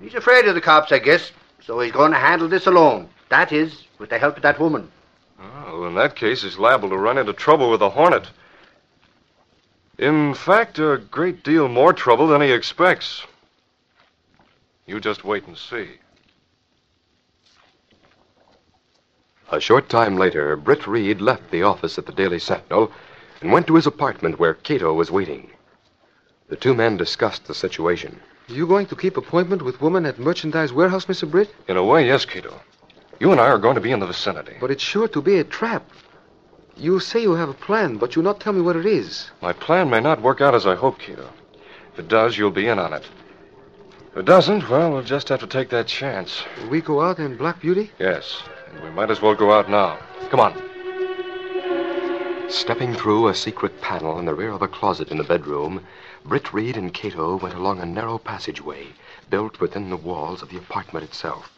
He's 0.00 0.14
afraid 0.14 0.46
of 0.46 0.54
the 0.54 0.60
cops, 0.60 0.92
I 0.92 0.98
guess, 0.98 1.30
so 1.60 1.78
he's 1.80 1.92
going 1.92 2.12
to 2.12 2.18
handle 2.18 2.48
this 2.48 2.66
alone. 2.66 3.08
That 3.28 3.52
is, 3.52 3.84
with 3.98 4.10
the 4.10 4.18
help 4.18 4.36
of 4.36 4.42
that 4.42 4.58
woman. 4.58 4.90
Oh, 5.40 5.86
in 5.86 5.94
that 5.94 6.16
case, 6.16 6.42
he's 6.42 6.58
liable 6.58 6.90
to 6.90 6.96
run 6.96 7.18
into 7.18 7.32
trouble 7.32 7.70
with 7.70 7.80
the 7.80 7.90
Hornet. 7.90 8.28
In 9.98 10.34
fact, 10.34 10.78
a 10.78 10.98
great 11.10 11.44
deal 11.44 11.68
more 11.68 11.92
trouble 11.92 12.26
than 12.26 12.40
he 12.40 12.50
expects. 12.52 13.24
You 14.86 15.00
just 15.00 15.24
wait 15.24 15.46
and 15.46 15.56
see. 15.56 15.88
A 19.50 19.60
short 19.60 19.88
time 19.88 20.16
later, 20.16 20.56
Britt 20.56 20.86
Reed 20.86 21.20
left 21.20 21.50
the 21.50 21.62
office 21.62 21.96
at 21.96 22.06
the 22.06 22.12
Daily 22.12 22.38
Sentinel 22.38 22.90
and 23.40 23.52
went 23.52 23.66
to 23.68 23.76
his 23.76 23.86
apartment 23.86 24.38
where 24.38 24.54
Cato 24.54 24.92
was 24.92 25.10
waiting. 25.10 25.50
The 26.48 26.56
two 26.56 26.74
men 26.74 26.96
discussed 26.96 27.46
the 27.46 27.54
situation. 27.54 28.20
You 28.48 28.66
going 28.66 28.86
to 28.86 28.96
keep 28.96 29.16
appointment 29.16 29.62
with 29.62 29.80
woman 29.80 30.04
at 30.04 30.18
merchandise 30.18 30.72
warehouse, 30.72 31.06
Mr. 31.06 31.30
Britt? 31.30 31.54
In 31.68 31.76
a 31.78 31.84
way, 31.84 32.06
yes, 32.06 32.24
Cato. 32.26 32.60
You 33.20 33.32
and 33.32 33.40
I 33.40 33.46
are 33.46 33.58
going 33.58 33.76
to 33.76 33.80
be 33.80 33.92
in 33.92 34.00
the 34.00 34.06
vicinity. 34.06 34.56
But 34.60 34.70
it's 34.70 34.82
sure 34.82 35.08
to 35.08 35.22
be 35.22 35.38
a 35.38 35.44
trap. 35.44 35.88
You 36.76 37.00
say 37.00 37.22
you 37.22 37.32
have 37.32 37.48
a 37.48 37.54
plan, 37.54 37.96
but 37.96 38.16
you 38.16 38.22
not 38.22 38.40
tell 38.40 38.52
me 38.52 38.60
what 38.60 38.76
it 38.76 38.84
is. 38.84 39.30
My 39.40 39.52
plan 39.52 39.88
may 39.88 40.00
not 40.00 40.20
work 40.20 40.40
out 40.40 40.54
as 40.54 40.66
I 40.66 40.74
hope, 40.74 40.98
Cato. 40.98 41.30
If 41.92 42.00
it 42.00 42.08
does, 42.08 42.36
you'll 42.36 42.50
be 42.50 42.66
in 42.66 42.78
on 42.78 42.92
it. 42.92 43.04
If 44.14 44.20
it 44.20 44.26
doesn't, 44.26 44.70
well, 44.70 44.92
we'll 44.92 45.02
just 45.02 45.28
have 45.30 45.40
to 45.40 45.46
take 45.48 45.70
that 45.70 45.88
chance. 45.88 46.44
We 46.70 46.80
go 46.80 47.00
out 47.00 47.18
in 47.18 47.36
Black 47.36 47.60
Beauty? 47.60 47.90
Yes, 47.98 48.44
and 48.70 48.80
we 48.80 48.88
might 48.90 49.10
as 49.10 49.20
well 49.20 49.34
go 49.34 49.50
out 49.50 49.68
now. 49.68 49.98
Come 50.30 50.38
on. 50.38 50.54
Stepping 52.48 52.94
through 52.94 53.26
a 53.26 53.34
secret 53.34 53.80
panel 53.80 54.20
in 54.20 54.24
the 54.24 54.34
rear 54.34 54.52
of 54.52 54.62
a 54.62 54.68
closet 54.68 55.10
in 55.10 55.18
the 55.18 55.24
bedroom, 55.24 55.84
Britt 56.24 56.52
Reed 56.52 56.76
and 56.76 56.94
Cato 56.94 57.34
went 57.34 57.56
along 57.56 57.80
a 57.80 57.86
narrow 57.86 58.18
passageway 58.18 58.86
built 59.30 59.58
within 59.58 59.90
the 59.90 59.96
walls 59.96 60.42
of 60.42 60.48
the 60.48 60.58
apartment 60.58 61.04
itself. 61.04 61.50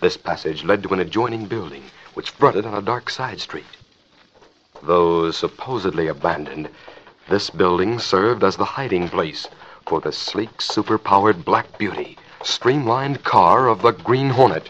This 0.00 0.16
passage 0.16 0.64
led 0.64 0.82
to 0.84 0.94
an 0.94 1.00
adjoining 1.00 1.44
building 1.44 1.90
which 2.14 2.30
fronted 2.30 2.64
on 2.64 2.72
a 2.72 2.80
dark 2.80 3.10
side 3.10 3.38
street. 3.38 3.76
Though 4.82 5.30
supposedly 5.30 6.06
abandoned, 6.06 6.70
this 7.28 7.50
building 7.50 7.98
served 7.98 8.42
as 8.44 8.56
the 8.56 8.64
hiding 8.64 9.10
place 9.10 9.46
for 9.86 10.00
the 10.00 10.10
sleek, 10.10 10.50
superpowered 10.58 11.44
Black 11.44 11.78
Beauty, 11.78 12.18
streamlined 12.42 13.22
car 13.22 13.68
of 13.68 13.82
the 13.82 13.92
Green 13.92 14.28
Hornet. 14.28 14.68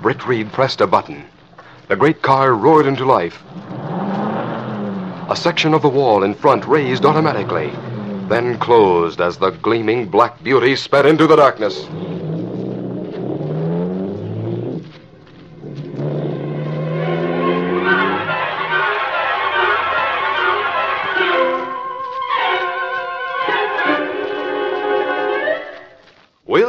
Britt 0.00 0.26
Reed 0.26 0.50
pressed 0.50 0.80
a 0.80 0.86
button. 0.86 1.26
The 1.88 1.96
great 1.96 2.22
car 2.22 2.54
roared 2.54 2.86
into 2.86 3.04
life. 3.04 3.42
A 5.30 5.36
section 5.36 5.74
of 5.74 5.82
the 5.82 5.88
wall 5.88 6.22
in 6.22 6.34
front 6.34 6.66
raised 6.66 7.04
automatically, 7.04 7.70
then 8.28 8.58
closed 8.58 9.20
as 9.20 9.36
the 9.36 9.50
gleaming 9.50 10.06
Black 10.08 10.42
Beauty 10.42 10.76
sped 10.76 11.04
into 11.04 11.26
the 11.26 11.36
darkness. 11.36 11.86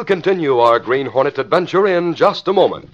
Continue 0.10 0.58
our 0.58 0.80
Green 0.80 1.06
Hornet 1.06 1.38
adventure 1.38 1.86
in 1.86 2.16
just 2.16 2.48
a 2.48 2.52
moment. 2.52 2.90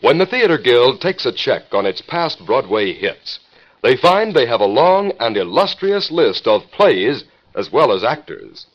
When 0.00 0.18
the 0.18 0.24
Theater 0.24 0.56
Guild 0.56 1.00
takes 1.00 1.26
a 1.26 1.32
check 1.32 1.64
on 1.72 1.84
its 1.84 2.00
past 2.00 2.46
Broadway 2.46 2.92
hits, 2.92 3.40
they 3.82 3.96
find 3.96 4.32
they 4.32 4.46
have 4.46 4.60
a 4.60 4.76
long 4.82 5.10
and 5.18 5.36
illustrious 5.36 6.12
list 6.12 6.46
of 6.46 6.70
plays 6.70 7.24
as 7.56 7.72
well 7.72 7.90
as 7.90 8.04
actors. 8.04 8.66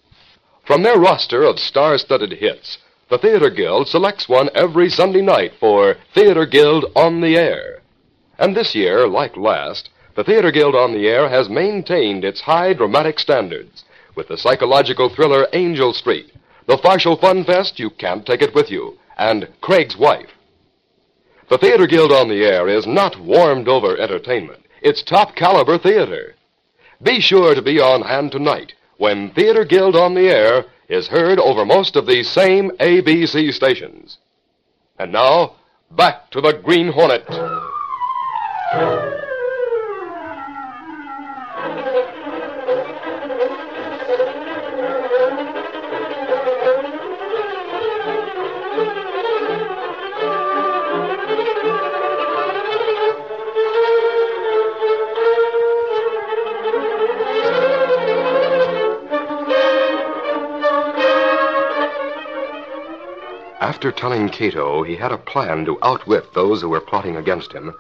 From 0.66 0.84
their 0.84 1.00
roster 1.00 1.42
of 1.44 1.58
star 1.58 1.98
studded 1.98 2.34
hits, 2.34 2.80
the 3.10 3.18
Theater 3.18 3.50
Guild 3.50 3.88
selects 3.88 4.28
one 4.28 4.50
every 4.54 4.90
Sunday 4.90 5.22
night 5.22 5.54
for 5.62 5.96
Theater 6.14 6.46
Guild 6.46 6.84
on 6.98 7.22
the 7.22 7.38
Air. 7.38 7.80
And 8.38 8.58
this 8.58 8.76
year, 8.76 9.08
like 9.08 9.38
last, 9.38 9.90
the 10.16 10.26
Theater 10.26 10.52
Guild 10.52 10.76
on 10.76 10.92
the 10.92 11.08
Air 11.08 11.30
has 11.30 11.48
maintained 11.48 12.26
its 12.26 12.42
high 12.42 12.74
dramatic 12.74 13.20
standards 13.20 13.86
with 14.16 14.28
the 14.28 14.38
psychological 14.38 15.08
thriller 15.08 15.48
Angel 15.54 15.94
Street, 15.94 16.34
The 16.68 16.78
Farshall 16.78 17.20
Fun 17.22 17.46
Fest, 17.46 17.80
You 17.80 17.90
Can't 17.90 18.26
Take 18.26 18.42
It 18.42 18.54
With 18.54 18.70
You, 18.70 18.98
and 19.18 19.48
Craig's 19.62 19.96
Wife. 19.96 20.30
The 21.50 21.58
Theater 21.58 21.88
Guild 21.88 22.12
on 22.12 22.28
the 22.28 22.44
Air 22.44 22.68
is 22.68 22.86
not 22.86 23.18
warmed 23.18 23.70
over 23.70 23.98
entertainment. 23.98 24.66
It's 24.82 25.02
top 25.02 25.34
caliber 25.34 25.78
theater. 25.78 26.36
Be 27.02 27.22
sure 27.22 27.56
to 27.56 27.62
be 27.62 27.80
on 27.80 28.02
hand 28.02 28.34
tonight 28.34 28.74
when 28.98 29.32
Theater 29.32 29.64
Guild 29.64 29.96
on 29.96 30.14
the 30.14 30.28
Air 30.30 30.66
is 30.90 31.08
heard 31.08 31.40
over 31.40 31.66
most 31.66 31.96
of 31.96 32.06
these 32.06 32.30
same 32.30 32.72
ABC 32.82 33.54
stations. 33.54 34.18
And 35.00 35.14
now, 35.14 35.56
back 35.92 36.32
to 36.32 36.42
the 36.42 36.52
Green 36.52 36.92
Hornet. 36.92 37.28
After 63.60 63.92
telling 63.92 64.30
Cato 64.30 64.84
he 64.84 64.96
had 64.96 65.12
a 65.12 65.18
plan 65.18 65.66
to 65.66 65.80
outwit 65.82 66.34
those 66.34 66.62
who 66.62 66.70
were 66.70 66.80
plotting 66.80 67.16
against 67.16 67.54
him, 67.54 67.74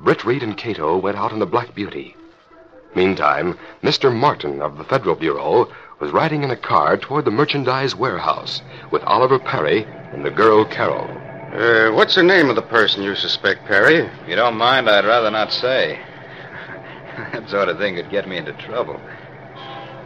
Britt 0.00 0.24
Reed 0.24 0.42
and 0.42 0.56
Cato 0.56 0.96
went 0.96 1.18
out 1.18 1.32
in 1.32 1.38
the 1.38 1.46
Black 1.46 1.74
Beauty. 1.74 2.16
Meantime, 2.94 3.58
Mr. 3.82 4.14
Martin 4.14 4.62
of 4.62 4.78
the 4.78 4.84
Federal 4.84 5.14
Bureau 5.14 5.68
was 6.00 6.12
riding 6.12 6.44
in 6.44 6.50
a 6.50 6.56
car 6.56 6.96
toward 6.96 7.26
the 7.26 7.30
merchandise 7.30 7.94
warehouse 7.94 8.62
with 8.90 9.02
Oliver 9.04 9.38
Perry 9.38 9.84
and 10.12 10.24
the 10.24 10.30
girl 10.30 10.64
Carol. 10.64 11.10
Uh, 11.52 11.92
what's 11.92 12.14
the 12.14 12.22
name 12.22 12.48
of 12.48 12.56
the 12.56 12.62
person 12.62 13.02
you 13.02 13.14
suspect, 13.14 13.66
Perry? 13.66 13.98
If 13.98 14.28
you 14.28 14.36
don't 14.36 14.56
mind, 14.56 14.88
I'd 14.88 15.04
rather 15.04 15.30
not 15.30 15.52
say. 15.52 16.00
that 17.32 17.50
sort 17.50 17.68
of 17.68 17.76
thing 17.76 17.96
could 17.96 18.10
get 18.10 18.26
me 18.26 18.38
into 18.38 18.54
trouble. 18.54 18.98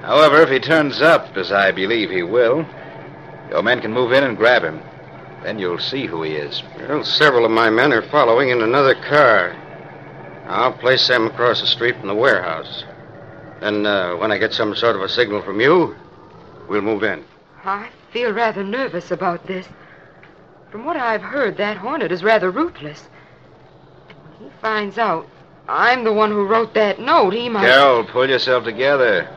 However, 0.02 0.42
if 0.42 0.48
he 0.48 0.58
turns 0.58 1.00
up, 1.00 1.36
as 1.36 1.52
I 1.52 1.70
believe 1.70 2.10
he 2.10 2.24
will, 2.24 2.66
your 3.50 3.62
men 3.62 3.80
can 3.80 3.92
move 3.92 4.12
in 4.12 4.24
and 4.24 4.36
grab 4.36 4.64
him. 4.64 4.82
Then 5.42 5.58
you'll 5.58 5.78
see 5.78 6.06
who 6.06 6.22
he 6.22 6.32
is. 6.32 6.62
Well, 6.78 7.04
several 7.04 7.44
of 7.44 7.50
my 7.50 7.70
men 7.70 7.92
are 7.92 8.02
following 8.02 8.50
in 8.50 8.62
another 8.62 8.94
car. 8.94 9.56
I'll 10.46 10.72
place 10.72 11.06
them 11.08 11.26
across 11.26 11.60
the 11.60 11.66
street 11.66 11.96
from 11.96 12.08
the 12.08 12.14
warehouse. 12.14 12.84
Then, 13.60 13.86
uh, 13.86 14.16
when 14.16 14.32
I 14.32 14.38
get 14.38 14.52
some 14.52 14.74
sort 14.74 14.96
of 14.96 15.02
a 15.02 15.08
signal 15.08 15.42
from 15.42 15.60
you, 15.60 15.96
we'll 16.68 16.82
move 16.82 17.02
in. 17.02 17.24
I 17.64 17.88
feel 18.12 18.32
rather 18.32 18.64
nervous 18.64 19.10
about 19.10 19.46
this. 19.46 19.66
From 20.70 20.84
what 20.84 20.96
I've 20.96 21.22
heard, 21.22 21.56
that 21.58 21.76
Hornet 21.76 22.12
is 22.12 22.22
rather 22.22 22.50
ruthless. 22.50 23.08
When 24.38 24.48
he 24.48 24.56
finds 24.60 24.98
out 24.98 25.26
I'm 25.68 26.04
the 26.04 26.12
one 26.12 26.30
who 26.30 26.44
wrote 26.44 26.74
that 26.74 26.98
note, 26.98 27.34
he 27.34 27.48
might. 27.48 27.64
Carol, 27.66 28.04
pull 28.04 28.28
yourself 28.28 28.64
together. 28.64 29.28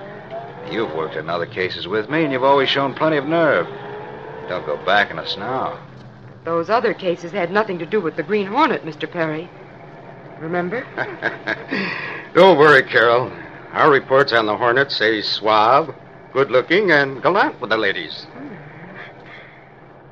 You've 0.72 0.94
worked 0.94 1.16
in 1.16 1.30
other 1.30 1.46
cases 1.46 1.88
with 1.88 2.10
me, 2.10 2.24
and 2.24 2.34
you've 2.34 2.44
always 2.44 2.70
shown 2.70 2.94
plenty 2.96 3.18
of 3.18 3.26
nerve. 3.26 3.68
Don't 4.50 4.66
go 4.66 4.78
backing 4.86 5.20
us 5.20 5.38
now. 5.38 5.80
Those 6.46 6.70
other 6.70 6.94
cases 6.94 7.32
had 7.32 7.52
nothing 7.52 7.80
to 7.80 7.88
do 7.88 8.00
with 8.00 8.16
the 8.16 8.24
Green 8.24 8.46
Hornet, 8.46 8.86
Mr. 8.86 9.12
Perry. 9.12 9.50
Remember? 10.40 10.86
Don't 12.36 12.60
worry, 12.60 12.84
Carol. 12.84 13.32
Our 13.74 13.90
reports 13.90 14.32
on 14.32 14.46
the 14.46 14.56
Hornet 14.56 14.92
say 14.92 15.22
suave, 15.22 15.94
good 16.34 16.52
looking, 16.52 16.92
and 16.92 17.22
gallant 17.22 17.60
with 17.60 17.72
the 17.72 17.78
ladies. 17.78 18.28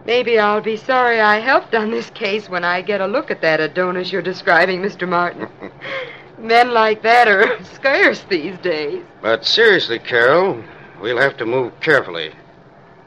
Maybe 0.06 0.40
I'll 0.40 0.60
be 0.60 0.76
sorry 0.76 1.22
I 1.22 1.40
helped 1.40 1.76
on 1.76 1.92
this 1.92 2.10
case 2.10 2.50
when 2.50 2.66
I 2.66 2.82
get 2.82 3.00
a 3.00 3.08
look 3.08 3.30
at 3.30 3.42
that 3.42 3.62
Adonis 3.62 4.12
you're 4.12 4.24
describing, 4.24 4.82
Mr. 4.82 5.08
Martin. 5.08 5.48
Men 6.40 6.74
like 6.74 7.04
that 7.04 7.28
are 7.28 7.64
scarce 7.76 8.24
these 8.24 8.58
days. 8.58 9.04
But 9.22 9.46
seriously, 9.46 10.00
Carol, 10.00 10.64
we'll 11.00 11.20
have 11.20 11.38
to 11.38 11.46
move 11.46 11.80
carefully. 11.80 12.32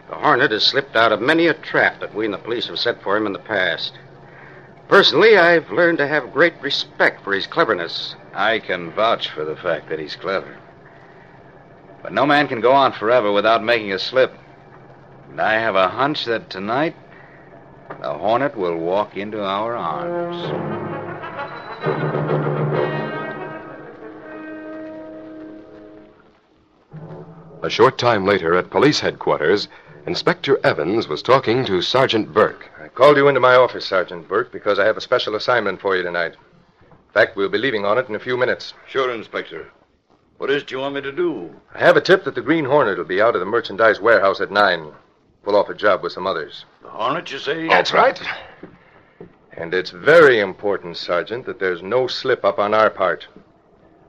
The 0.09 0.15
Hornet 0.15 0.53
has 0.53 0.65
slipped 0.65 0.95
out 0.95 1.11
of 1.13 1.21
many 1.21 1.49
a 1.49 1.55
trap 1.55 2.01
that 2.01 2.15
we 2.15 2.27
and 2.27 2.35
the 2.35 2.39
police 2.39 2.69
have 2.69 2.79
set 2.79 3.03
for 3.03 3.17
him 3.17 3.27
in 3.27 3.33
the 3.33 3.41
past. 3.41 3.99
Personally, 4.89 5.37
I've 5.37 5.71
learned 5.73 5.99
to 5.99 6.07
have 6.07 6.33
great 6.33 6.55
respect 6.63 7.25
for 7.25 7.33
his 7.33 7.49
cleverness. 7.49 8.15
I 8.33 8.61
can 8.61 8.93
vouch 8.93 9.31
for 9.31 9.45
the 9.45 9.57
fact 9.57 9.89
that 9.89 9.99
he's 9.99 10.15
clever. 10.15 10.57
But 12.03 12.13
no 12.13 12.25
man 12.25 12.47
can 12.47 12.61
go 12.61 12.71
on 12.71 12.93
forever 12.93 13.33
without 13.33 13.65
making 13.65 13.93
a 13.93 13.99
slip. 13.99 14.33
And 15.31 15.41
I 15.41 15.55
have 15.55 15.75
a 15.75 15.89
hunch 15.89 16.25
that 16.27 16.51
tonight 16.51 16.95
the 18.01 18.15
Hornet 18.15 18.57
will 18.57 18.77
walk 18.77 19.17
into 19.17 19.43
our 19.43 19.75
arms. 19.75 20.37
A 27.65 27.71
short 27.71 27.99
time 27.99 28.25
later 28.25 28.55
at 28.55 28.71
police 28.71 29.01
headquarters, 29.01 29.67
Inspector 30.07 30.61
Evans 30.65 31.09
was 31.09 31.21
talking 31.21 31.65
to 31.65 31.83
Sergeant 31.83 32.33
Burke. 32.33 32.71
I 32.81 32.87
called 32.87 33.17
you 33.17 33.27
into 33.27 33.41
my 33.41 33.57
office, 33.57 33.85
Sergeant 33.85 34.29
Burke, 34.29 34.53
because 34.53 34.79
I 34.79 34.85
have 34.85 34.97
a 34.97 35.01
special 35.01 35.35
assignment 35.35 35.81
for 35.81 35.97
you 35.97 36.05
tonight. 36.05 36.37
In 36.81 37.13
fact, 37.13 37.35
we'll 37.37 37.49
be 37.49 37.59
leaving 37.59 37.85
on 37.85 37.99
it 37.99 38.09
in 38.09 38.15
a 38.15 38.21
few 38.21 38.37
minutes. 38.37 38.73
Sure, 38.87 39.11
Inspector. 39.11 39.67
What 40.39 40.49
is 40.51 40.63
it 40.63 40.71
you 40.71 40.79
want 40.79 40.95
me 40.95 41.01
to 41.01 41.11
do? 41.11 41.51
I 41.75 41.81
have 41.81 41.97
a 41.97 42.01
tip 42.01 42.23
that 42.23 42.37
the 42.37 42.41
Green 42.41 42.65
Hornet 42.65 42.99
will 42.99 43.05
be 43.05 43.21
out 43.21 43.35
of 43.35 43.41
the 43.41 43.47
merchandise 43.47 44.01
warehouse 44.01 44.41
at 44.41 44.53
nine. 44.53 44.93
Pull 45.43 45.57
off 45.57 45.71
a 45.71 45.75
job 45.75 46.05
with 46.05 46.13
some 46.13 46.29
others. 46.29 46.67
The 46.83 46.89
Hornet, 46.89 47.33
you 47.33 47.41
say? 47.41 47.67
That's 47.67 47.93
right. 47.93 48.21
And 49.55 49.75
it's 49.75 49.91
very 49.91 50.39
important, 50.39 50.99
Sergeant, 50.99 51.47
that 51.47 51.59
there's 51.59 51.83
no 51.83 52.07
slip 52.07 52.45
up 52.45 52.61
on 52.61 52.75
our 52.75 52.91
part. 52.91 53.27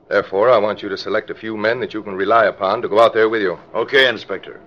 Therefore, 0.08 0.48
I 0.48 0.58
want 0.58 0.80
you 0.80 0.88
to 0.90 0.96
select 0.96 1.30
a 1.30 1.34
few 1.34 1.56
men 1.56 1.80
that 1.80 1.92
you 1.92 2.04
can 2.04 2.14
rely 2.14 2.44
upon 2.44 2.82
to 2.82 2.88
go 2.88 3.00
out 3.00 3.14
there 3.14 3.28
with 3.28 3.42
you. 3.42 3.58
Okay, 3.74 4.08
Inspector. 4.08 4.60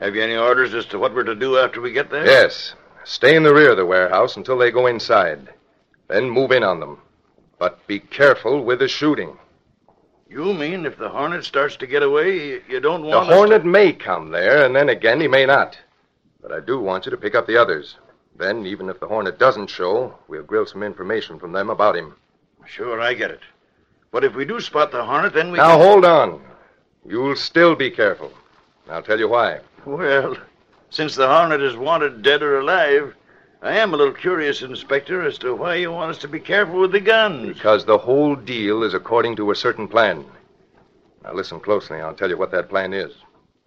Have 0.00 0.14
you 0.14 0.22
any 0.22 0.36
orders 0.36 0.74
as 0.74 0.86
to 0.86 0.98
what 0.98 1.14
we're 1.14 1.24
to 1.24 1.34
do 1.34 1.58
after 1.58 1.80
we 1.80 1.92
get 1.92 2.10
there? 2.10 2.26
Yes. 2.26 2.74
Stay 3.04 3.36
in 3.36 3.42
the 3.42 3.54
rear 3.54 3.70
of 3.70 3.76
the 3.76 3.86
warehouse 3.86 4.36
until 4.36 4.58
they 4.58 4.70
go 4.70 4.86
inside. 4.86 5.48
Then 6.08 6.28
move 6.28 6.52
in 6.52 6.62
on 6.62 6.80
them. 6.80 7.00
But 7.58 7.86
be 7.86 8.00
careful 8.00 8.62
with 8.62 8.80
the 8.80 8.88
shooting. 8.88 9.38
You 10.28 10.52
mean 10.52 10.84
if 10.84 10.98
the 10.98 11.08
Hornet 11.08 11.44
starts 11.44 11.76
to 11.76 11.86
get 11.86 12.02
away, 12.02 12.60
you 12.68 12.80
don't 12.80 13.04
want 13.04 13.22
us 13.22 13.28
The 13.28 13.34
Hornet 13.34 13.64
may 13.64 13.92
come 13.92 14.30
there, 14.30 14.64
and 14.66 14.74
then 14.74 14.88
again 14.88 15.20
he 15.20 15.28
may 15.28 15.46
not. 15.46 15.78
But 16.42 16.52
I 16.52 16.60
do 16.60 16.80
want 16.80 17.06
you 17.06 17.10
to 17.10 17.16
pick 17.16 17.34
up 17.34 17.46
the 17.46 17.56
others. 17.56 17.96
Then, 18.38 18.66
even 18.66 18.90
if 18.90 19.00
the 19.00 19.06
Hornet 19.06 19.38
doesn't 19.38 19.70
show, 19.70 20.14
we'll 20.28 20.42
grill 20.42 20.66
some 20.66 20.82
information 20.82 21.38
from 21.38 21.52
them 21.52 21.70
about 21.70 21.96
him. 21.96 22.16
Sure, 22.66 23.00
I 23.00 23.14
get 23.14 23.30
it. 23.30 23.40
But 24.10 24.24
if 24.24 24.34
we 24.34 24.44
do 24.44 24.60
spot 24.60 24.90
the 24.92 25.04
Hornet, 25.04 25.32
then 25.32 25.52
we 25.52 25.58
Now, 25.58 25.76
can... 25.76 25.86
hold 25.86 26.04
on. 26.04 26.42
You'll 27.06 27.36
still 27.36 27.74
be 27.74 27.90
careful. 27.90 28.32
I'll 28.90 29.02
tell 29.02 29.18
you 29.18 29.28
why. 29.28 29.60
Well, 29.86 30.36
since 30.90 31.14
the 31.14 31.28
Hornet 31.28 31.62
is 31.62 31.76
wanted 31.76 32.22
dead 32.22 32.42
or 32.42 32.58
alive, 32.58 33.14
I 33.62 33.76
am 33.76 33.94
a 33.94 33.96
little 33.96 34.12
curious, 34.12 34.60
Inspector, 34.60 35.22
as 35.22 35.38
to 35.38 35.54
why 35.54 35.76
you 35.76 35.92
want 35.92 36.10
us 36.10 36.18
to 36.18 36.28
be 36.28 36.40
careful 36.40 36.80
with 36.80 36.90
the 36.90 36.98
guns. 36.98 37.54
Because 37.54 37.84
the 37.84 37.96
whole 37.96 38.34
deal 38.34 38.82
is 38.82 38.94
according 38.94 39.36
to 39.36 39.52
a 39.52 39.54
certain 39.54 39.86
plan. 39.86 40.24
Now, 41.22 41.34
listen 41.34 41.60
closely. 41.60 42.00
I'll 42.00 42.14
tell 42.14 42.28
you 42.28 42.36
what 42.36 42.50
that 42.50 42.68
plan 42.68 42.92
is. 42.92 43.12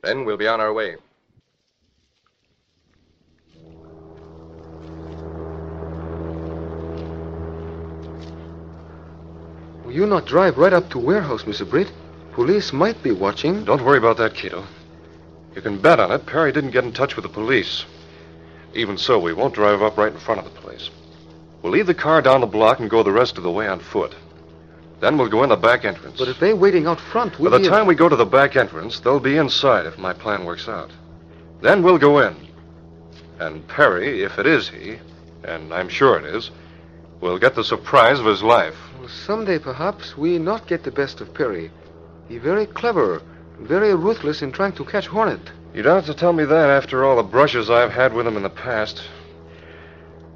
Then 0.04 0.26
we'll 0.26 0.36
be 0.36 0.48
on 0.48 0.60
our 0.60 0.74
way. 0.74 0.98
Will 9.86 9.94
you 9.94 10.06
not 10.06 10.26
drive 10.26 10.58
right 10.58 10.74
up 10.74 10.90
to 10.90 11.00
warehouse, 11.00 11.44
Mr. 11.44 11.68
Britt? 11.68 11.94
Police 12.34 12.74
might 12.74 13.02
be 13.02 13.12
watching. 13.12 13.64
Don't 13.64 13.86
worry 13.86 13.98
about 13.98 14.18
that, 14.18 14.36
Cato. 14.36 14.66
You 15.56 15.62
can 15.62 15.82
bet 15.82 16.00
on 16.00 16.12
it, 16.12 16.26
Perry 16.26 16.52
didn't 16.52 16.72
get 16.72 16.84
in 16.84 16.94
touch 16.94 17.16
with 17.16 17.24
the 17.24 17.30
police. 17.30 17.86
Even 18.74 18.98
so, 18.98 19.20
we 19.20 19.34
won't 19.34 19.56
drive 19.56 19.82
up 19.82 19.98
right 19.98 20.14
in 20.14 20.20
front 20.20 20.40
of 20.40 20.46
the 20.46 20.62
place. 20.62 20.90
We'll 21.62 21.74
leave 21.74 21.88
the 21.88 21.94
car 21.94 22.22
down 22.22 22.42
the 22.42 22.48
block 22.48 22.80
and 22.80 22.90
go 22.90 23.04
the 23.04 23.12
rest 23.12 23.38
of 23.38 23.44
the 23.44 23.52
way 23.52 23.68
on 23.68 23.80
foot. 23.80 24.16
Then 25.00 25.18
we'll 25.18 25.30
go 25.30 25.44
in 25.44 25.50
the 25.50 25.56
back 25.56 25.86
entrance. 25.86 26.18
But 26.18 26.28
if 26.28 26.40
they're 26.40 26.56
waiting 26.56 26.86
out 26.86 27.00
front, 27.00 27.34
By 27.34 27.40
we'll 27.40 27.52
the 27.52 27.60
be... 27.60 27.68
time 27.68 27.88
we 27.88 27.96
go 27.96 28.10
to 28.10 28.16
the 28.16 28.26
back 28.26 28.56
entrance, 28.56 29.00
they'll 29.00 29.20
be 29.20 29.38
inside 29.38 29.86
if 29.86 29.98
my 29.98 30.14
plan 30.14 30.46
works 30.46 30.68
out. 30.68 30.92
Then 31.62 31.84
we'll 31.84 31.98
go 31.98 32.20
in. 32.20 32.36
And 33.40 33.68
Perry, 33.68 34.24
if 34.24 34.38
it 34.38 34.46
is 34.46 34.70
he, 34.70 35.00
and 35.44 35.74
I'm 35.74 35.90
sure 35.90 36.18
it 36.18 36.26
is, 36.26 36.52
will 37.22 37.40
get 37.40 37.56
the 37.56 37.64
surprise 37.64 38.20
of 38.20 38.26
his 38.26 38.44
life. 38.44 38.76
Well, 39.00 39.10
someday, 39.10 39.60
perhaps, 39.60 40.18
we 40.18 40.38
not 40.38 40.68
get 40.68 40.84
the 40.84 40.92
best 40.92 41.22
of 41.22 41.34
Perry. 41.34 41.72
He 42.28 42.38
very 42.38 42.66
clever, 42.66 43.22
very 43.62 43.94
ruthless 43.94 44.42
in 44.42 44.52
trying 44.52 44.74
to 44.74 44.86
catch 44.86 45.08
Hornet. 45.08 45.52
You 45.74 45.84
don't 45.84 45.96
have 45.96 46.06
to 46.06 46.14
tell 46.14 46.34
me 46.34 46.46
that 46.46 46.70
after 46.70 47.06
all 47.06 47.16
the 47.16 47.24
brushes 47.24 47.70
I've 47.70 47.92
had 47.92 48.14
with 48.14 48.26
him 48.26 48.38
in 48.38 48.44
the 48.44 48.50
past. 48.50 49.04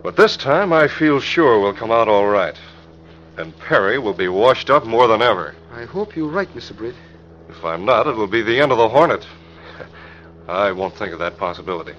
But 0.03 0.15
this 0.15 0.38
time 0.38 0.71
I 0.73 0.88
feel 0.88 1.19
sure 1.19 1.59
we'll 1.59 1.73
come 1.73 1.91
out 1.91 2.07
all 2.07 2.27
right. 2.27 2.55
And 3.38 3.57
Perry 3.57 3.97
will 3.97 4.13
be 4.13 4.27
washed 4.27 4.69
up 4.69 4.86
more 4.86 5.07
than 5.07 5.21
ever. 5.21 5.55
I 5.73 5.86
hope 5.86 6.15
you're 6.15 6.29
right, 6.29 6.53
Mr. 6.53 6.75
Britt. 6.75 6.95
If 7.49 7.63
I'm 7.65 7.86
not, 7.86 8.05
it'll 8.05 8.27
be 8.27 8.43
the 8.43 8.59
end 8.59 8.71
of 8.71 8.77
the 8.77 8.89
Hornet. 8.89 9.25
I 10.47 10.71
won't 10.71 10.95
think 10.95 11.13
of 11.13 11.19
that 11.19 11.38
possibility. 11.38 11.93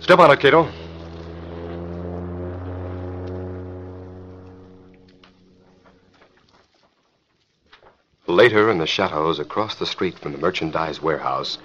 Step 0.00 0.18
on 0.18 0.30
it, 0.30 0.40
Cato. 0.40 0.70
Later, 8.32 8.70
in 8.70 8.78
the 8.78 8.86
shadows 8.86 9.38
across 9.38 9.74
the 9.74 9.84
street 9.84 10.18
from 10.18 10.32
the 10.32 10.38
merchandise 10.38 11.02
warehouse, 11.02 11.58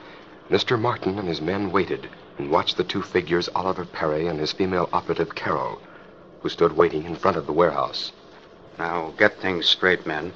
Mr. 0.49 0.77
Martin 0.77 1.17
and 1.17 1.25
his 1.25 1.39
men 1.39 1.71
waited 1.71 2.10
and 2.38 2.51
watched 2.51 2.75
the 2.75 2.84
two 2.84 3.01
figures, 3.01 3.47
Oliver 3.56 3.86
Perry 3.86 4.27
and 4.27 4.38
his 4.38 4.51
female 4.51 4.89
operative, 4.91 5.34
Carol, 5.34 5.82
who 6.41 6.49
stood 6.49 6.75
waiting 6.75 7.06
in 7.06 7.15
front 7.15 7.38
of 7.38 7.45
the 7.45 7.53
warehouse. 7.53 8.12
Now, 8.77 9.13
get 9.17 9.39
things 9.39 9.65
straight, 9.65 10.06
men. 10.06 10.34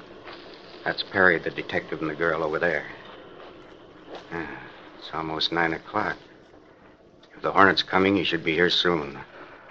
That's 0.86 1.04
Perry, 1.04 1.38
the 1.38 1.50
detective, 1.50 2.00
and 2.00 2.10
the 2.10 2.16
girl 2.16 2.44
over 2.44 2.60
there. 2.60 2.86
Ah, 4.32 4.48
It's 5.00 5.12
almost 5.14 5.52
nine 5.52 5.74
o'clock. 5.74 6.16
If 7.36 7.42
the 7.42 7.52
Hornet's 7.52 7.84
coming, 7.84 8.16
he 8.16 8.24
should 8.24 8.46
be 8.46 8.54
here 8.54 8.70
soon. 8.70 9.20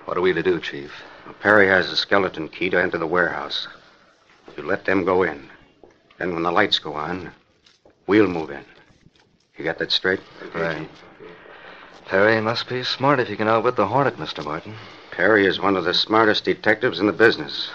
What 0.05 0.19
are 0.19 0.21
we 0.21 0.35
to 0.35 0.43
do, 0.43 0.61
Chief? 0.61 0.93
Well, 1.25 1.35
Perry 1.41 1.69
has 1.69 1.91
a 1.91 1.97
skeleton 1.97 2.51
key 2.51 2.69
to 2.69 2.79
enter 2.79 2.99
the 2.99 3.07
warehouse. 3.07 3.67
You 4.59 4.63
let 4.65 4.85
them 4.85 5.07
go 5.07 5.23
in. 5.23 5.50
Then, 6.21 6.35
when 6.35 6.43
the 6.43 6.53
lights 6.53 6.79
go 6.79 6.93
on, 6.93 7.33
we'll 8.07 8.29
move 8.29 8.51
in. 8.51 8.63
You 9.57 9.65
got 9.65 9.79
that 9.79 9.91
straight? 9.91 10.21
Right. 10.55 10.87
Perry 12.05 12.39
must 12.43 12.69
be 12.69 12.83
smart 12.83 13.21
if 13.21 13.29
he 13.29 13.37
can 13.37 13.49
outwit 13.49 13.77
the 13.77 13.87
Hornet, 13.87 14.19
Mr. 14.19 14.45
Martin. 14.45 14.75
Perry 15.13 15.47
is 15.47 15.59
one 15.59 15.79
of 15.79 15.85
the 15.85 15.95
smartest 15.95 16.45
detectives 16.45 17.01
in 17.01 17.07
the 17.07 17.15
business. 17.15 17.71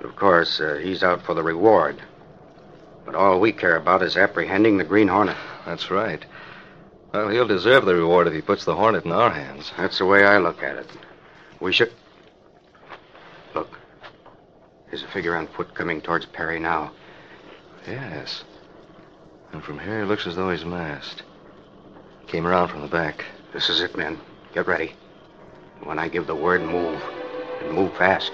Of 0.00 0.16
course, 0.16 0.60
uh, 0.60 0.80
he's 0.82 1.04
out 1.04 1.22
for 1.22 1.32
the 1.32 1.44
reward. 1.44 2.02
But 3.04 3.14
all 3.14 3.38
we 3.38 3.52
care 3.52 3.76
about 3.76 4.02
is 4.02 4.16
apprehending 4.16 4.78
the 4.78 4.84
Green 4.84 5.06
Hornet. 5.06 5.36
That's 5.64 5.92
right. 5.92 6.24
Well, 7.14 7.28
he'll 7.28 7.46
deserve 7.46 7.84
the 7.84 7.94
reward 7.94 8.26
if 8.26 8.34
he 8.34 8.40
puts 8.40 8.64
the 8.64 8.74
Hornet 8.74 9.04
in 9.04 9.12
our 9.12 9.30
hands. 9.30 9.70
That's 9.78 9.98
the 9.98 10.06
way 10.06 10.24
I 10.24 10.38
look 10.38 10.60
at 10.64 10.76
it. 10.76 10.90
We 11.60 11.72
should. 11.72 11.92
Look. 13.54 13.78
There's 14.90 15.04
a 15.04 15.08
figure 15.08 15.36
on 15.36 15.46
foot 15.46 15.72
coming 15.72 16.00
towards 16.00 16.26
Perry 16.26 16.58
now. 16.58 16.90
Yes. 17.86 18.44
And 19.52 19.62
from 19.62 19.78
here, 19.78 20.02
it 20.02 20.06
looks 20.06 20.26
as 20.26 20.36
though 20.36 20.50
he's 20.50 20.64
masked. 20.64 21.22
Came 22.26 22.46
around 22.46 22.68
from 22.68 22.82
the 22.82 22.88
back. 22.88 23.24
This 23.52 23.68
is 23.68 23.80
it, 23.80 23.96
men. 23.96 24.18
Get 24.54 24.66
ready. 24.66 24.94
When 25.82 25.98
I 25.98 26.08
give 26.08 26.26
the 26.26 26.34
word, 26.34 26.62
move. 26.62 27.02
And 27.62 27.72
move 27.72 27.94
fast. 27.96 28.32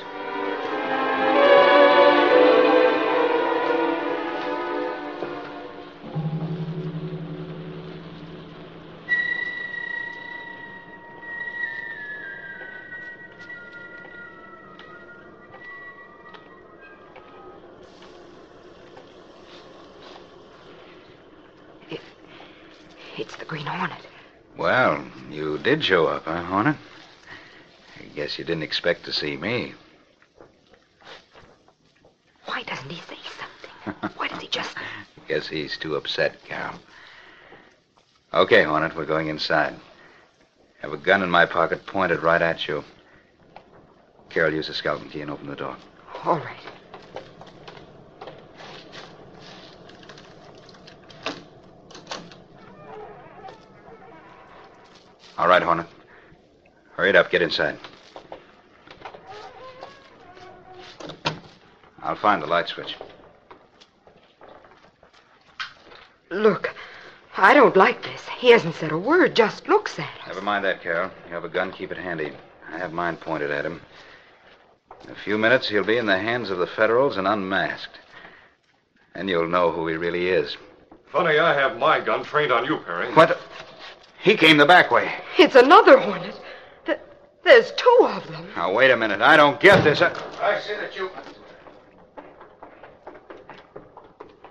Did 25.69 25.85
show 25.85 26.07
up, 26.07 26.25
huh, 26.25 26.43
Hornet? 26.45 26.77
I 28.01 28.05
guess 28.15 28.39
you 28.39 28.45
didn't 28.47 28.63
expect 28.63 29.05
to 29.05 29.13
see 29.13 29.37
me. 29.37 29.75
Why 32.47 32.63
doesn't 32.63 32.89
he 32.89 33.03
say 33.03 33.19
something? 33.85 34.11
Why 34.17 34.29
does 34.29 34.41
he 34.41 34.49
just. 34.49 34.75
I 34.79 35.29
guess 35.29 35.47
he's 35.47 35.77
too 35.77 35.97
upset, 35.97 36.43
Carol. 36.47 36.77
Okay, 38.33 38.63
Hornet, 38.63 38.97
we're 38.97 39.05
going 39.05 39.29
inside. 39.29 39.75
Have 40.81 40.95
a 40.95 40.97
gun 40.97 41.23
in 41.23 41.29
my 41.29 41.45
pocket 41.45 41.85
pointed 41.85 42.23
right 42.23 42.41
at 42.41 42.67
you. 42.67 42.83
Carol, 44.31 44.55
use 44.55 44.69
the 44.69 44.75
skeleton 44.75 45.11
key 45.11 45.21
and 45.21 45.31
open 45.31 45.49
the 45.49 45.57
door. 45.57 45.77
All 46.25 46.39
right. 46.39 46.68
All 55.39 55.47
right, 55.47 55.63
Hornet. 55.63 55.87
Hurry 56.97 57.11
it 57.11 57.17
up. 57.17 57.31
Get 57.31 57.43
inside. 57.43 57.79
I'll 62.03 62.17
find 62.17 62.43
the 62.43 62.47
light 62.47 62.69
switch. 62.69 62.97
Look, 66.31 66.75
I 67.37 67.55
don't 67.55 67.77
like 67.77 68.03
this. 68.03 68.27
He 68.39 68.51
hasn't 68.51 68.75
said 68.75 68.93
a 68.93 68.99
word, 68.99 69.37
just 69.37 69.69
looks 69.69 69.99
at 69.99 70.07
us. 70.21 70.27
Never 70.27 70.43
mind 70.43 70.65
that, 70.65 70.83
Carol. 70.83 71.11
You 71.27 71.35
have 71.35 71.45
a 71.45 71.49
gun, 71.49 71.73
keep 71.73 71.93
it 71.93 71.99
handy. 71.99 72.33
I 72.73 72.79
have 72.79 72.93
mine 72.93 73.17
pointed 73.17 73.51
at 73.51 73.65
him. 73.65 73.81
In 75.05 75.11
a 75.11 75.15
few 75.15 75.39
minutes, 75.39 75.69
he'll 75.69 75.85
be 75.85 75.99
in 75.99 76.07
the 76.07 76.19
hands 76.19 76.51
of 76.51 76.59
the 76.59 76.67
Federals 76.67 77.17
and 77.17 77.27
unmasked. 77.27 77.99
And 79.15 79.29
you'll 79.29 79.49
know 79.49 79.71
who 79.71 79.87
he 79.87 79.97
really 79.97 80.29
is. 80.29 80.57
Funny, 81.13 81.39
I 81.39 81.55
have 81.55 81.79
my 81.79 82.01
gun 82.01 82.25
trained 82.25 82.53
on 82.53 82.65
you, 82.65 82.79
Perry. 82.79 83.13
What? 83.15 83.39
He 84.21 84.37
came 84.37 84.57
the 84.57 84.67
back 84.67 84.91
way. 84.91 85.13
It's 85.39 85.55
another 85.55 85.99
Hornet. 85.99 86.39
Th- 86.87 86.99
There's 87.45 87.73
two 87.73 87.99
of 88.03 88.27
them. 88.29 88.49
Now, 88.57 88.73
wait 88.73 88.91
a 88.91 88.97
minute. 88.97 89.21
I 89.21 89.37
don't 89.37 89.61
get 89.61 89.85
this. 89.85 90.03
I... 90.03 90.11
I 90.41 90.61
see 90.61 90.75
that 90.75 90.97
you. 90.97 91.11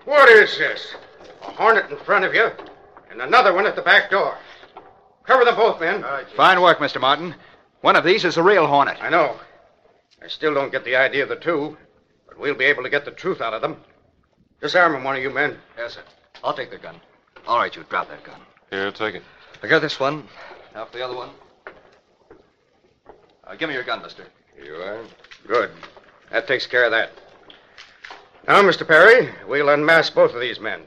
What 0.06 0.30
is 0.30 0.58
this? 0.58 0.95
A 1.41 1.51
hornet 1.51 1.91
in 1.91 1.97
front 1.97 2.23
of 2.23 2.34
you, 2.34 2.49
and 3.12 3.21
another 3.21 3.53
one 3.53 3.65
at 3.65 3.75
the 3.75 3.82
back 3.82 4.10
door. 4.10 4.38
Cover 5.25 5.43
them 5.43 5.56
both, 5.56 5.80
men. 5.82 6.01
Ah, 6.06 6.21
Fine 6.36 6.62
work, 6.62 6.77
Mr. 6.80 7.01
Martin. 7.01 7.36
One 7.82 7.95
of 7.97 8.06
these 8.06 8.23
is 8.23 8.38
a 8.38 8.43
real 8.43 8.65
hornet. 8.67 8.97
I 9.01 9.10
know. 9.10 9.38
I 10.23 10.27
still 10.27 10.53
don't 10.53 10.71
get 10.71 10.86
the 10.86 10.95
idea 10.95 11.23
of 11.23 11.30
the 11.30 11.36
two, 11.36 11.77
but 12.27 12.39
we'll 12.39 12.56
be 12.56 12.63
able 12.65 12.84
to 12.84 12.89
get 12.89 13.03
the 13.06 13.12
truth 13.12 13.41
out 13.41 13.53
of 13.53 13.62
them. 13.62 13.82
Disarm 14.62 14.93
them, 14.93 15.03
one 15.03 15.17
of 15.17 15.21
you 15.21 15.30
men. 15.30 15.58
Yes, 15.77 15.93
sir. 15.95 16.01
I'll 16.43 16.53
take 16.53 16.71
the 16.71 16.77
gun. 16.77 16.95
All 17.45 17.58
right, 17.60 17.75
you 17.75 17.84
drop 17.89 18.08
that 18.10 18.23
gun. 18.23 18.39
Here, 18.71 18.91
take 18.91 19.15
it. 19.15 19.23
I 19.63 19.67
got 19.67 19.81
this 19.81 19.99
one. 19.99 20.27
Now 20.73 20.85
for 20.85 20.97
the 20.97 21.03
other 21.03 21.15
one. 21.15 21.29
Uh, 23.43 23.55
give 23.55 23.69
me 23.69 23.75
your 23.75 23.83
gun, 23.83 24.01
mister. 24.01 24.25
You 24.63 24.75
are? 24.75 25.03
Good. 25.47 25.71
That 26.31 26.47
takes 26.47 26.67
care 26.67 26.85
of 26.85 26.91
that. 26.91 27.11
Now, 28.47 28.61
Mr. 28.61 28.87
Perry, 28.87 29.29
we'll 29.47 29.69
unmask 29.69 30.13
both 30.13 30.33
of 30.33 30.39
these 30.39 30.59
men. 30.59 30.81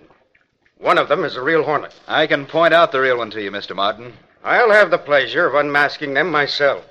One 0.79 0.97
of 0.97 1.09
them 1.09 1.25
is 1.25 1.37
a 1.37 1.43
real 1.43 1.63
hornet. 1.63 1.95
I 2.09 2.27
can 2.27 2.47
point 2.47 2.73
out 2.73 2.91
the 2.91 3.01
real 3.01 3.19
one 3.19 3.31
to 3.33 3.43
you, 3.43 3.51
Mr. 3.51 3.77
Martin. 3.77 4.15
I'll 4.43 4.71
have 4.71 4.91
the 4.91 4.99
pleasure 4.99 5.47
of 5.47 5.55
unmasking 5.55 6.15
them 6.15 6.31
myself. 6.31 6.85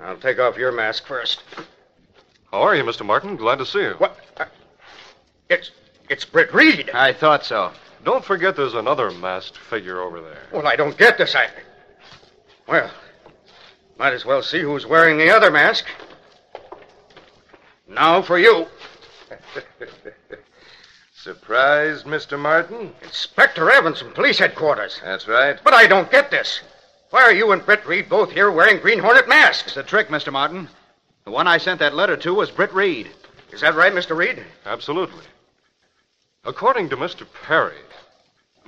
I'll 0.00 0.16
take 0.16 0.38
off 0.38 0.56
your 0.56 0.72
mask 0.72 1.06
first. 1.06 1.42
How 2.50 2.62
are 2.62 2.74
you, 2.74 2.82
Mr. 2.82 3.06
Martin? 3.06 3.36
Glad 3.36 3.58
to 3.58 3.66
see 3.66 3.80
you. 3.80 3.94
What? 3.98 4.16
It's 5.48 5.70
it's 6.08 6.24
Britt 6.24 6.52
Reed. 6.52 6.90
I 6.90 7.12
thought 7.12 7.44
so. 7.44 7.72
Don't 8.04 8.24
forget 8.24 8.56
there's 8.56 8.74
another 8.74 9.10
masked 9.10 9.58
figure 9.58 10.00
over 10.00 10.20
there. 10.20 10.42
Well, 10.52 10.66
I 10.66 10.76
don't 10.76 10.96
get 10.96 11.18
this. 11.18 11.34
I. 11.34 11.48
Well, 12.66 12.90
might 13.98 14.12
as 14.12 14.24
well 14.24 14.42
see 14.42 14.60
who's 14.60 14.86
wearing 14.86 15.18
the 15.18 15.30
other 15.30 15.50
mask. 15.50 15.86
Now 17.88 18.22
for 18.22 18.38
you. 18.38 18.66
Surprised, 21.14 22.06
Mr. 22.06 22.38
Martin? 22.38 22.92
Inspector 23.02 23.70
Evans 23.70 24.00
from 24.00 24.12
police 24.12 24.38
headquarters. 24.38 25.00
That's 25.02 25.26
right. 25.26 25.58
But 25.64 25.74
I 25.74 25.86
don't 25.86 26.10
get 26.10 26.30
this. 26.30 26.60
Why 27.10 27.22
are 27.22 27.32
you 27.32 27.52
and 27.52 27.64
Britt 27.64 27.86
Reed 27.86 28.08
both 28.08 28.30
here 28.30 28.50
wearing 28.50 28.80
Green 28.80 28.98
Hornet 28.98 29.28
masks? 29.28 29.68
It's 29.68 29.76
a 29.76 29.82
trick, 29.82 30.08
Mr. 30.08 30.32
Martin. 30.32 30.68
The 31.24 31.30
one 31.30 31.48
I 31.48 31.58
sent 31.58 31.80
that 31.80 31.94
letter 31.94 32.16
to 32.18 32.34
was 32.34 32.50
Britt 32.50 32.72
Reed. 32.72 33.10
Is 33.52 33.60
that 33.62 33.74
right, 33.74 33.92
Mr. 33.92 34.16
Reed? 34.16 34.44
Absolutely. 34.64 35.24
According 36.46 36.90
to 36.90 36.96
Mr. 36.96 37.26
Perry, 37.42 37.80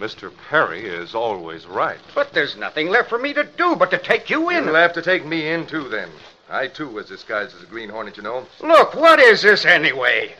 Mr. 0.00 0.32
Perry 0.50 0.84
is 0.84 1.14
always 1.14 1.64
right. 1.64 2.00
But 2.12 2.32
there's 2.32 2.56
nothing 2.56 2.88
left 2.88 3.08
for 3.08 3.18
me 3.18 3.32
to 3.34 3.44
do 3.44 3.76
but 3.76 3.92
to 3.92 3.98
take 3.98 4.28
you 4.28 4.50
in. 4.50 4.64
You'll 4.64 4.74
have 4.74 4.94
to 4.94 5.02
take 5.02 5.24
me 5.24 5.48
in, 5.48 5.64
too, 5.64 5.88
then. 5.88 6.08
I, 6.50 6.66
too, 6.66 6.88
was 6.88 7.06
disguised 7.06 7.54
as 7.54 7.62
a 7.62 7.66
Green 7.66 7.88
Hornet, 7.88 8.16
you 8.16 8.24
know. 8.24 8.48
Look, 8.60 8.94
what 8.94 9.20
is 9.20 9.42
this 9.42 9.64
anyway? 9.64 10.34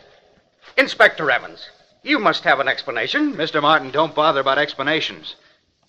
Inspector 0.77 1.31
Evans, 1.31 1.69
you 2.03 2.19
must 2.19 2.43
have 2.43 2.59
an 2.59 2.67
explanation. 2.67 3.35
Mr. 3.35 3.63
Martin, 3.63 3.93
don't 3.93 4.17
bother 4.17 4.41
about 4.41 4.59
explanations. 4.59 5.37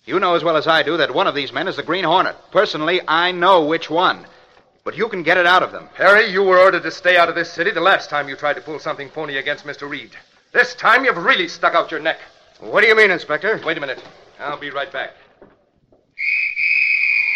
You 0.04 0.20
know 0.20 0.36
as 0.36 0.44
well 0.44 0.56
as 0.56 0.68
I 0.68 0.84
do 0.84 0.96
that 0.98 1.14
one 1.14 1.26
of 1.26 1.34
these 1.34 1.52
men 1.52 1.66
is 1.66 1.74
the 1.74 1.82
Green 1.82 2.04
Hornet. 2.04 2.36
Personally, 2.52 3.00
I 3.08 3.32
know 3.32 3.64
which 3.64 3.90
one. 3.90 4.24
But 4.84 4.96
you 4.96 5.08
can 5.08 5.24
get 5.24 5.36
it 5.36 5.46
out 5.46 5.64
of 5.64 5.72
them. 5.72 5.88
Perry, 5.96 6.30
you 6.30 6.44
were 6.44 6.58
ordered 6.58 6.84
to 6.84 6.90
stay 6.92 7.16
out 7.16 7.28
of 7.28 7.34
this 7.34 7.52
city 7.52 7.72
the 7.72 7.80
last 7.80 8.08
time 8.08 8.28
you 8.28 8.36
tried 8.36 8.54
to 8.54 8.60
pull 8.60 8.78
something 8.78 9.10
phony 9.10 9.36
against 9.36 9.66
Mr. 9.66 9.88
Reed. 9.88 10.12
This 10.52 10.74
time 10.74 11.04
you've 11.04 11.16
really 11.16 11.46
stuck 11.46 11.74
out 11.74 11.90
your 11.90 12.00
neck. 12.00 12.18
What 12.58 12.80
do 12.80 12.88
you 12.88 12.96
mean, 12.96 13.10
Inspector? 13.10 13.60
Wait 13.64 13.76
a 13.76 13.80
minute. 13.80 14.02
I'll 14.38 14.58
be 14.58 14.70
right 14.70 14.92
back. 14.92 15.10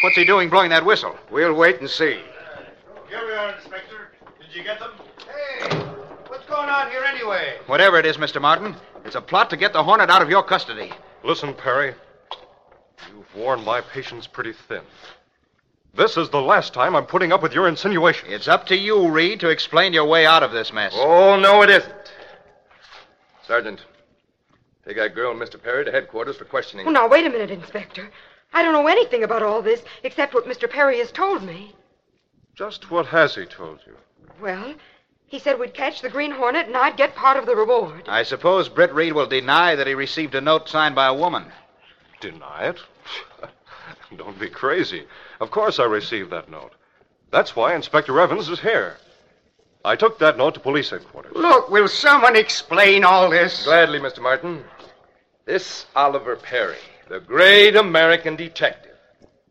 What's 0.02 0.16
he 0.16 0.24
doing 0.24 0.50
blowing 0.50 0.70
that 0.70 0.84
whistle? 0.84 1.16
We'll 1.30 1.54
wait 1.54 1.80
and 1.80 1.88
see. 1.88 2.20
Here 3.08 3.24
we 3.24 3.32
are, 3.32 3.54
Inspector. 3.54 4.10
Did 4.40 4.54
you 4.54 4.64
get 4.64 4.80
them? 4.80 4.90
Hey, 5.18 5.78
what's 6.26 6.44
going 6.46 6.68
on 6.68 6.90
here 6.90 7.04
anyway? 7.04 7.58
Whatever 7.66 7.98
it 7.98 8.06
is, 8.06 8.16
Mr. 8.16 8.40
Martin, 8.40 8.74
it's 9.04 9.14
a 9.14 9.20
plot 9.20 9.48
to 9.50 9.56
get 9.56 9.72
the 9.72 9.82
Hornet 9.82 10.10
out 10.10 10.20
of 10.20 10.28
your 10.28 10.42
custody. 10.42 10.92
Listen, 11.22 11.54
Perry. 11.54 11.94
You've 13.08 13.34
worn 13.34 13.64
my 13.64 13.80
patience 13.80 14.26
pretty 14.26 14.52
thin. 14.52 14.82
This 15.94 16.16
is 16.16 16.28
the 16.30 16.42
last 16.42 16.74
time 16.74 16.96
I'm 16.96 17.06
putting 17.06 17.32
up 17.32 17.42
with 17.42 17.52
your 17.52 17.68
insinuations. 17.68 18.32
It's 18.32 18.48
up 18.48 18.66
to 18.66 18.76
you, 18.76 19.08
Reed, 19.08 19.38
to 19.40 19.48
explain 19.48 19.92
your 19.92 20.06
way 20.06 20.26
out 20.26 20.42
of 20.42 20.50
this 20.50 20.72
mess. 20.72 20.92
Oh, 20.96 21.38
no, 21.38 21.62
it 21.62 21.70
isn't. 21.70 21.94
Sergeant, 23.46 23.84
take 24.86 24.96
that 24.96 25.14
girl 25.14 25.32
and 25.32 25.40
Mr. 25.40 25.62
Perry 25.62 25.84
to 25.84 25.92
headquarters 25.92 26.36
for 26.36 26.44
questioning. 26.44 26.86
Oh, 26.86 26.90
now, 26.90 27.08
wait 27.08 27.26
a 27.26 27.30
minute, 27.30 27.50
Inspector. 27.50 28.10
I 28.52 28.62
don't 28.62 28.72
know 28.72 28.86
anything 28.86 29.22
about 29.22 29.42
all 29.42 29.60
this 29.60 29.82
except 30.02 30.32
what 30.32 30.46
Mr. 30.46 30.70
Perry 30.70 30.98
has 30.98 31.12
told 31.12 31.42
me. 31.42 31.74
Just 32.54 32.90
what 32.90 33.06
has 33.06 33.34
he 33.34 33.44
told 33.44 33.80
you? 33.86 33.96
Well, 34.40 34.74
he 35.26 35.38
said 35.38 35.58
we'd 35.58 35.74
catch 35.74 36.00
the 36.00 36.08
Green 36.08 36.30
Hornet 36.30 36.66
and 36.68 36.76
I'd 36.76 36.96
get 36.96 37.16
part 37.16 37.36
of 37.36 37.46
the 37.46 37.56
reward. 37.56 38.04
I 38.08 38.22
suppose 38.22 38.68
Britt 38.68 38.94
Reed 38.94 39.12
will 39.12 39.26
deny 39.26 39.74
that 39.74 39.86
he 39.86 39.94
received 39.94 40.34
a 40.34 40.40
note 40.40 40.68
signed 40.68 40.94
by 40.94 41.06
a 41.06 41.14
woman. 41.14 41.46
Deny 42.20 42.68
it? 42.68 42.80
Don't 44.16 44.38
be 44.38 44.48
crazy. 44.48 45.04
Of 45.40 45.50
course 45.50 45.80
I 45.80 45.84
received 45.84 46.30
that 46.30 46.48
note. 46.48 46.72
That's 47.30 47.56
why 47.56 47.74
Inspector 47.74 48.18
Evans 48.18 48.48
is 48.48 48.60
here. 48.60 48.96
I 49.84 49.96
took 49.96 50.18
that 50.20 50.38
note 50.38 50.54
to 50.54 50.60
police 50.60 50.90
headquarters. 50.90 51.32
Look, 51.34 51.70
will 51.70 51.88
someone 51.88 52.36
explain 52.36 53.04
all 53.04 53.28
this? 53.28 53.64
Gladly, 53.64 53.98
Mr. 53.98 54.22
Martin. 54.22 54.64
This 55.44 55.84
Oliver 55.94 56.36
Perry, 56.36 56.78
the 57.10 57.20
great 57.20 57.76
American 57.76 58.34
detective, 58.34 58.96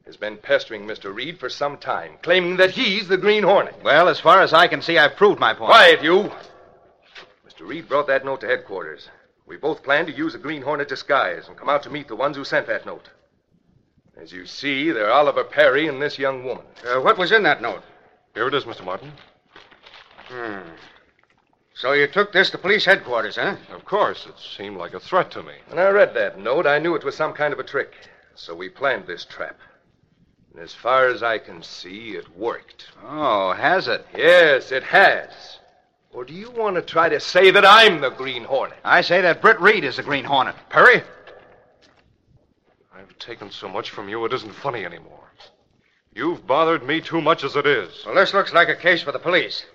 has 0.07 0.17
been 0.17 0.37
pestering 0.37 0.87
Mr. 0.87 1.13
Reed 1.13 1.39
for 1.39 1.49
some 1.49 1.77
time, 1.77 2.13
claiming 2.23 2.57
that 2.57 2.71
he's 2.71 3.07
the 3.07 3.17
Green 3.17 3.43
Hornet. 3.43 3.75
Well, 3.83 4.09
as 4.09 4.19
far 4.19 4.41
as 4.41 4.53
I 4.53 4.67
can 4.67 4.81
see, 4.81 4.97
I've 4.97 5.15
proved 5.15 5.39
my 5.39 5.53
point. 5.53 5.69
Quiet, 5.69 6.01
you! 6.01 6.31
Mr. 7.47 7.67
Reed 7.67 7.87
brought 7.87 8.07
that 8.07 8.25
note 8.25 8.41
to 8.41 8.47
headquarters. 8.47 9.09
We 9.45 9.57
both 9.57 9.83
planned 9.83 10.07
to 10.07 10.13
use 10.13 10.33
a 10.33 10.39
Green 10.39 10.63
Hornet 10.63 10.89
disguise 10.89 11.47
and 11.47 11.55
come 11.55 11.69
out 11.69 11.83
to 11.83 11.91
meet 11.91 12.07
the 12.07 12.15
ones 12.15 12.37
who 12.37 12.43
sent 12.43 12.65
that 12.67 12.87
note. 12.87 13.09
As 14.17 14.31
you 14.31 14.47
see, 14.47 14.91
they're 14.91 15.11
Oliver 15.11 15.43
Perry 15.43 15.87
and 15.87 16.01
this 16.01 16.17
young 16.17 16.43
woman. 16.43 16.65
Uh, 16.87 17.01
what 17.01 17.19
was 17.19 17.31
in 17.31 17.43
that 17.43 17.61
note? 17.61 17.83
Here 18.33 18.47
it 18.47 18.53
is, 18.55 18.63
Mr. 18.63 18.83
Martin. 18.83 19.11
Hmm. 20.27 20.69
So 21.75 21.93
you 21.93 22.07
took 22.07 22.31
this 22.31 22.49
to 22.51 22.57
police 22.57 22.85
headquarters, 22.85 23.35
huh? 23.35 23.55
Of 23.71 23.83
course. 23.85 24.25
It 24.27 24.35
seemed 24.37 24.77
like 24.77 24.93
a 24.93 24.99
threat 24.99 25.31
to 25.31 25.43
me. 25.43 25.53
When 25.67 25.79
I 25.79 25.89
read 25.89 26.13
that 26.13 26.39
note, 26.39 26.67
I 26.67 26.79
knew 26.79 26.95
it 26.95 27.03
was 27.03 27.15
some 27.15 27.33
kind 27.33 27.51
of 27.51 27.59
a 27.59 27.63
trick. 27.63 27.93
So 28.35 28.55
we 28.55 28.69
planned 28.69 29.07
this 29.07 29.25
trap. 29.25 29.59
And 30.53 30.61
as 30.61 30.73
far 30.73 31.07
as 31.07 31.23
I 31.23 31.39
can 31.39 31.63
see, 31.63 32.11
it 32.11 32.37
worked. 32.37 32.85
Oh, 33.03 33.53
has 33.53 33.87
it? 33.87 34.05
Yes, 34.15 34.71
it 34.71 34.83
has. 34.83 35.59
Or 36.11 36.23
do 36.23 36.33
you 36.33 36.51
want 36.51 36.75
to 36.75 36.81
try 36.83 37.09
to 37.09 37.19
say 37.19 37.49
that 37.49 37.65
I'm 37.65 38.01
the 38.01 38.11
Green 38.11 38.43
Hornet? 38.43 38.77
I 38.83 39.01
say 39.01 39.21
that 39.21 39.41
Britt 39.41 39.59
Reed 39.59 39.83
is 39.83 39.95
the 39.95 40.03
Green 40.03 40.25
Hornet. 40.25 40.55
Perry? 40.69 41.01
I've 42.95 43.17
taken 43.17 43.49
so 43.49 43.67
much 43.67 43.89
from 43.89 44.09
you, 44.09 44.23
it 44.25 44.33
isn't 44.33 44.53
funny 44.53 44.85
anymore. 44.85 45.23
You've 46.13 46.45
bothered 46.45 46.83
me 46.83 47.01
too 47.01 47.19
much 47.19 47.43
as 47.43 47.55
it 47.55 47.65
is. 47.65 48.05
Well, 48.05 48.13
this 48.13 48.35
looks 48.35 48.53
like 48.53 48.69
a 48.69 48.75
case 48.75 49.01
for 49.01 49.11
the 49.11 49.17
police. 49.17 49.65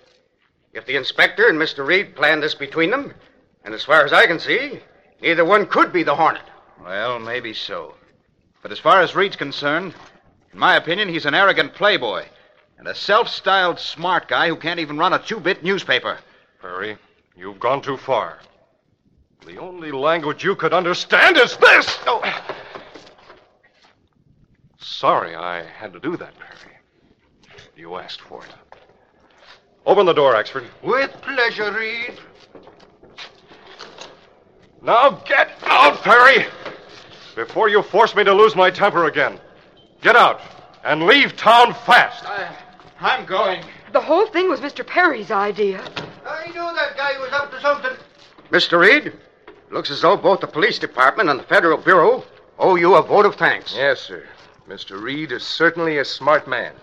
If 0.79 0.85
the 0.85 0.95
inspector 0.95 1.49
and 1.49 1.59
Mr. 1.59 1.85
Reed 1.85 2.15
planned 2.15 2.41
this 2.41 2.55
between 2.55 2.89
them, 2.89 3.13
and 3.65 3.73
as 3.73 3.83
far 3.83 4.05
as 4.05 4.13
I 4.13 4.25
can 4.27 4.39
see, 4.39 4.79
neither 5.21 5.43
one 5.43 5.65
could 5.65 5.91
be 5.91 6.03
the 6.03 6.15
Hornet. 6.15 6.45
Well, 6.81 7.19
maybe 7.19 7.53
so. 7.53 7.95
But 8.61 8.71
as 8.71 8.79
far 8.79 9.01
as 9.01 9.13
Reed's 9.13 9.35
concerned, 9.35 9.93
in 10.53 10.57
my 10.57 10.77
opinion, 10.77 11.09
he's 11.09 11.25
an 11.25 11.35
arrogant 11.35 11.73
playboy 11.73 12.27
and 12.77 12.87
a 12.87 12.95
self 12.95 13.27
styled 13.27 13.77
smart 13.77 14.29
guy 14.29 14.47
who 14.47 14.55
can't 14.55 14.79
even 14.79 14.97
run 14.97 15.11
a 15.11 15.19
two 15.19 15.41
bit 15.41 15.65
newspaper. 15.65 16.17
Perry, 16.61 16.95
you've 17.35 17.59
gone 17.59 17.81
too 17.81 17.97
far. 17.97 18.39
The 19.45 19.57
only 19.57 19.91
language 19.91 20.45
you 20.45 20.55
could 20.55 20.71
understand 20.71 21.35
is 21.35 21.57
this! 21.57 21.99
Oh. 22.07 22.23
Sorry 24.77 25.35
I 25.35 25.61
had 25.61 25.91
to 25.91 25.99
do 25.99 26.15
that, 26.15 26.33
Perry. 26.39 26.77
You 27.75 27.97
asked 27.97 28.21
for 28.21 28.45
it. 28.45 28.68
Open 29.89 30.05
the 30.05 30.13
door, 30.13 30.35
Axford. 30.35 30.65
With 30.83 31.11
pleasure, 31.23 31.71
Reed. 31.73 32.19
Now 34.83 35.09
get 35.25 35.49
out, 35.63 36.03
Perry! 36.03 36.45
Before 37.35 37.69
you 37.69 37.81
force 37.81 38.15
me 38.15 38.23
to 38.23 38.31
lose 38.31 38.55
my 38.55 38.69
temper 38.69 39.05
again. 39.05 39.39
Get 40.01 40.15
out 40.15 40.41
and 40.85 41.07
leave 41.07 41.35
town 41.35 41.73
fast. 41.87 42.23
I, 42.27 42.55
I'm 42.99 43.25
going. 43.25 43.63
The 43.91 43.99
whole 43.99 44.27
thing 44.27 44.47
was 44.47 44.59
Mr. 44.59 44.85
Perry's 44.85 45.31
idea. 45.31 45.81
I 46.23 46.45
knew 46.45 46.53
that 46.53 46.95
guy 46.95 47.17
was 47.19 47.31
up 47.33 47.49
to 47.49 47.59
something. 47.59 47.97
Mr. 48.51 48.79
Reed, 48.79 49.13
looks 49.71 49.89
as 49.89 50.01
though 50.03 50.15
both 50.15 50.41
the 50.41 50.47
police 50.47 50.77
department 50.77 51.29
and 51.31 51.39
the 51.39 51.45
Federal 51.45 51.79
Bureau 51.79 52.23
owe 52.59 52.75
you 52.75 52.93
a 52.93 53.01
vote 53.01 53.25
of 53.25 53.37
thanks. 53.37 53.73
Yes, 53.75 54.01
sir. 54.01 54.23
Mr. 54.67 55.01
Reed 55.01 55.31
is 55.31 55.41
certainly 55.41 55.97
a 55.97 56.05
smart 56.05 56.47
man. 56.47 56.75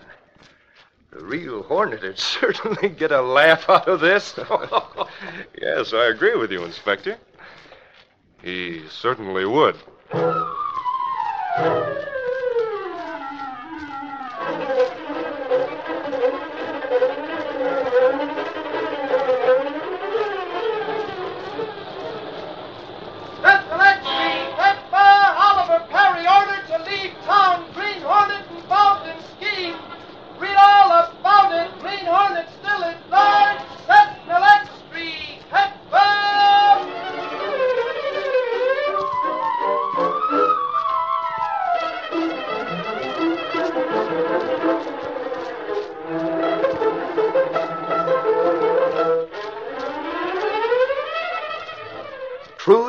The 1.11 1.23
real 1.23 1.63
Hornet 1.63 2.01
would 2.01 2.19
certainly 2.19 2.89
get 2.89 3.11
a 3.11 3.21
laugh 3.21 3.69
out 3.69 3.87
of 3.87 3.99
this. 4.01 4.35
yes, 5.61 5.93
I 5.93 6.07
agree 6.07 6.35
with 6.35 6.51
you, 6.51 6.63
Inspector. 6.63 7.17
He 8.43 8.83
certainly 8.89 9.45
would. 9.45 9.75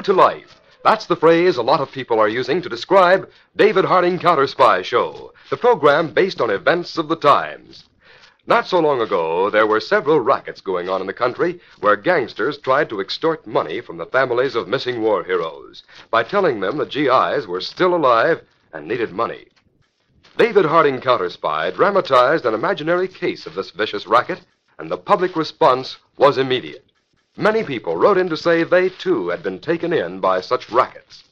To 0.08 0.14
life. 0.14 0.58
That's 0.84 1.04
the 1.04 1.16
phrase 1.16 1.58
a 1.58 1.62
lot 1.62 1.80
of 1.80 1.92
people 1.92 2.18
are 2.18 2.30
using 2.30 2.62
to 2.62 2.68
describe 2.70 3.28
David 3.56 3.84
Harding 3.84 4.18
Counter 4.18 4.46
Spy 4.46 4.80
Show, 4.80 5.34
the 5.50 5.56
program 5.58 6.14
based 6.14 6.40
on 6.40 6.48
events 6.48 6.96
of 6.96 7.08
the 7.08 7.16
times. 7.16 7.84
Not 8.46 8.66
so 8.66 8.80
long 8.80 9.02
ago, 9.02 9.50
there 9.50 9.66
were 9.66 9.80
several 9.80 10.20
rackets 10.20 10.62
going 10.62 10.88
on 10.88 11.02
in 11.02 11.06
the 11.06 11.12
country 11.12 11.60
where 11.80 11.94
gangsters 11.94 12.56
tried 12.56 12.88
to 12.88 13.02
extort 13.02 13.46
money 13.46 13.82
from 13.82 13.98
the 13.98 14.06
families 14.06 14.54
of 14.54 14.66
missing 14.66 15.02
war 15.02 15.24
heroes 15.24 15.82
by 16.10 16.22
telling 16.22 16.60
them 16.60 16.78
the 16.78 16.86
GIs 16.86 17.46
were 17.46 17.60
still 17.60 17.94
alive 17.94 18.40
and 18.72 18.88
needed 18.88 19.12
money. 19.12 19.48
David 20.38 20.64
Harding 20.64 21.02
Counter 21.02 21.28
Spy 21.28 21.70
dramatized 21.70 22.46
an 22.46 22.54
imaginary 22.54 23.08
case 23.08 23.44
of 23.44 23.54
this 23.54 23.72
vicious 23.72 24.06
racket, 24.06 24.40
and 24.78 24.90
the 24.90 24.96
public 24.96 25.36
response 25.36 25.98
was 26.16 26.38
immediate. 26.38 26.87
Many 27.38 27.62
people 27.62 27.96
wrote 27.96 28.18
in 28.18 28.28
to 28.30 28.36
say 28.36 28.64
they 28.64 28.88
too 28.88 29.28
had 29.28 29.44
been 29.44 29.60
taken 29.60 29.92
in 29.92 30.18
by 30.18 30.40
such 30.40 30.70
rackets. 30.70 31.22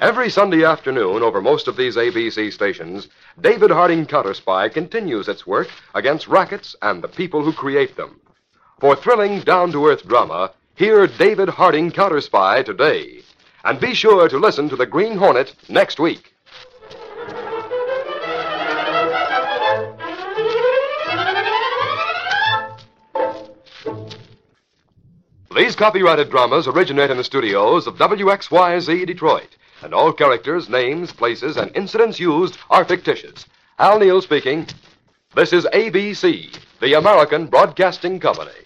Every 0.00 0.28
Sunday 0.28 0.64
afternoon 0.64 1.22
over 1.22 1.40
most 1.40 1.68
of 1.68 1.76
these 1.76 1.94
ABC 1.94 2.52
stations, 2.52 3.06
David 3.40 3.70
Harding 3.70 4.06
Counter 4.06 4.34
Spy 4.34 4.68
continues 4.68 5.28
its 5.28 5.46
work 5.46 5.68
against 5.94 6.26
rackets 6.26 6.74
and 6.82 7.00
the 7.00 7.06
people 7.06 7.44
who 7.44 7.52
create 7.52 7.94
them. 7.94 8.20
For 8.80 8.96
thrilling, 8.96 9.42
down 9.42 9.70
to 9.70 9.86
earth 9.86 10.04
drama, 10.04 10.50
hear 10.74 11.06
David 11.06 11.48
Harding 11.48 11.92
Counter 11.92 12.20
Spy 12.20 12.64
today. 12.64 13.20
And 13.62 13.78
be 13.78 13.94
sure 13.94 14.28
to 14.28 14.36
listen 14.36 14.68
to 14.68 14.74
The 14.74 14.84
Green 14.84 15.16
Hornet 15.16 15.54
next 15.68 16.00
week. 16.00 16.33
These 25.54 25.76
copyrighted 25.76 26.30
dramas 26.30 26.66
originate 26.66 27.12
in 27.12 27.16
the 27.16 27.22
studios 27.22 27.86
of 27.86 27.94
WXYZ 27.94 29.06
Detroit, 29.06 29.56
and 29.82 29.94
all 29.94 30.12
characters, 30.12 30.68
names, 30.68 31.12
places, 31.12 31.56
and 31.56 31.70
incidents 31.76 32.18
used 32.18 32.58
are 32.70 32.84
fictitious. 32.84 33.46
Al 33.78 34.00
Neal 34.00 34.20
speaking. 34.20 34.66
This 35.36 35.52
is 35.52 35.64
ABC, 35.66 36.58
the 36.80 36.94
American 36.94 37.46
Broadcasting 37.46 38.18
Company. 38.18 38.63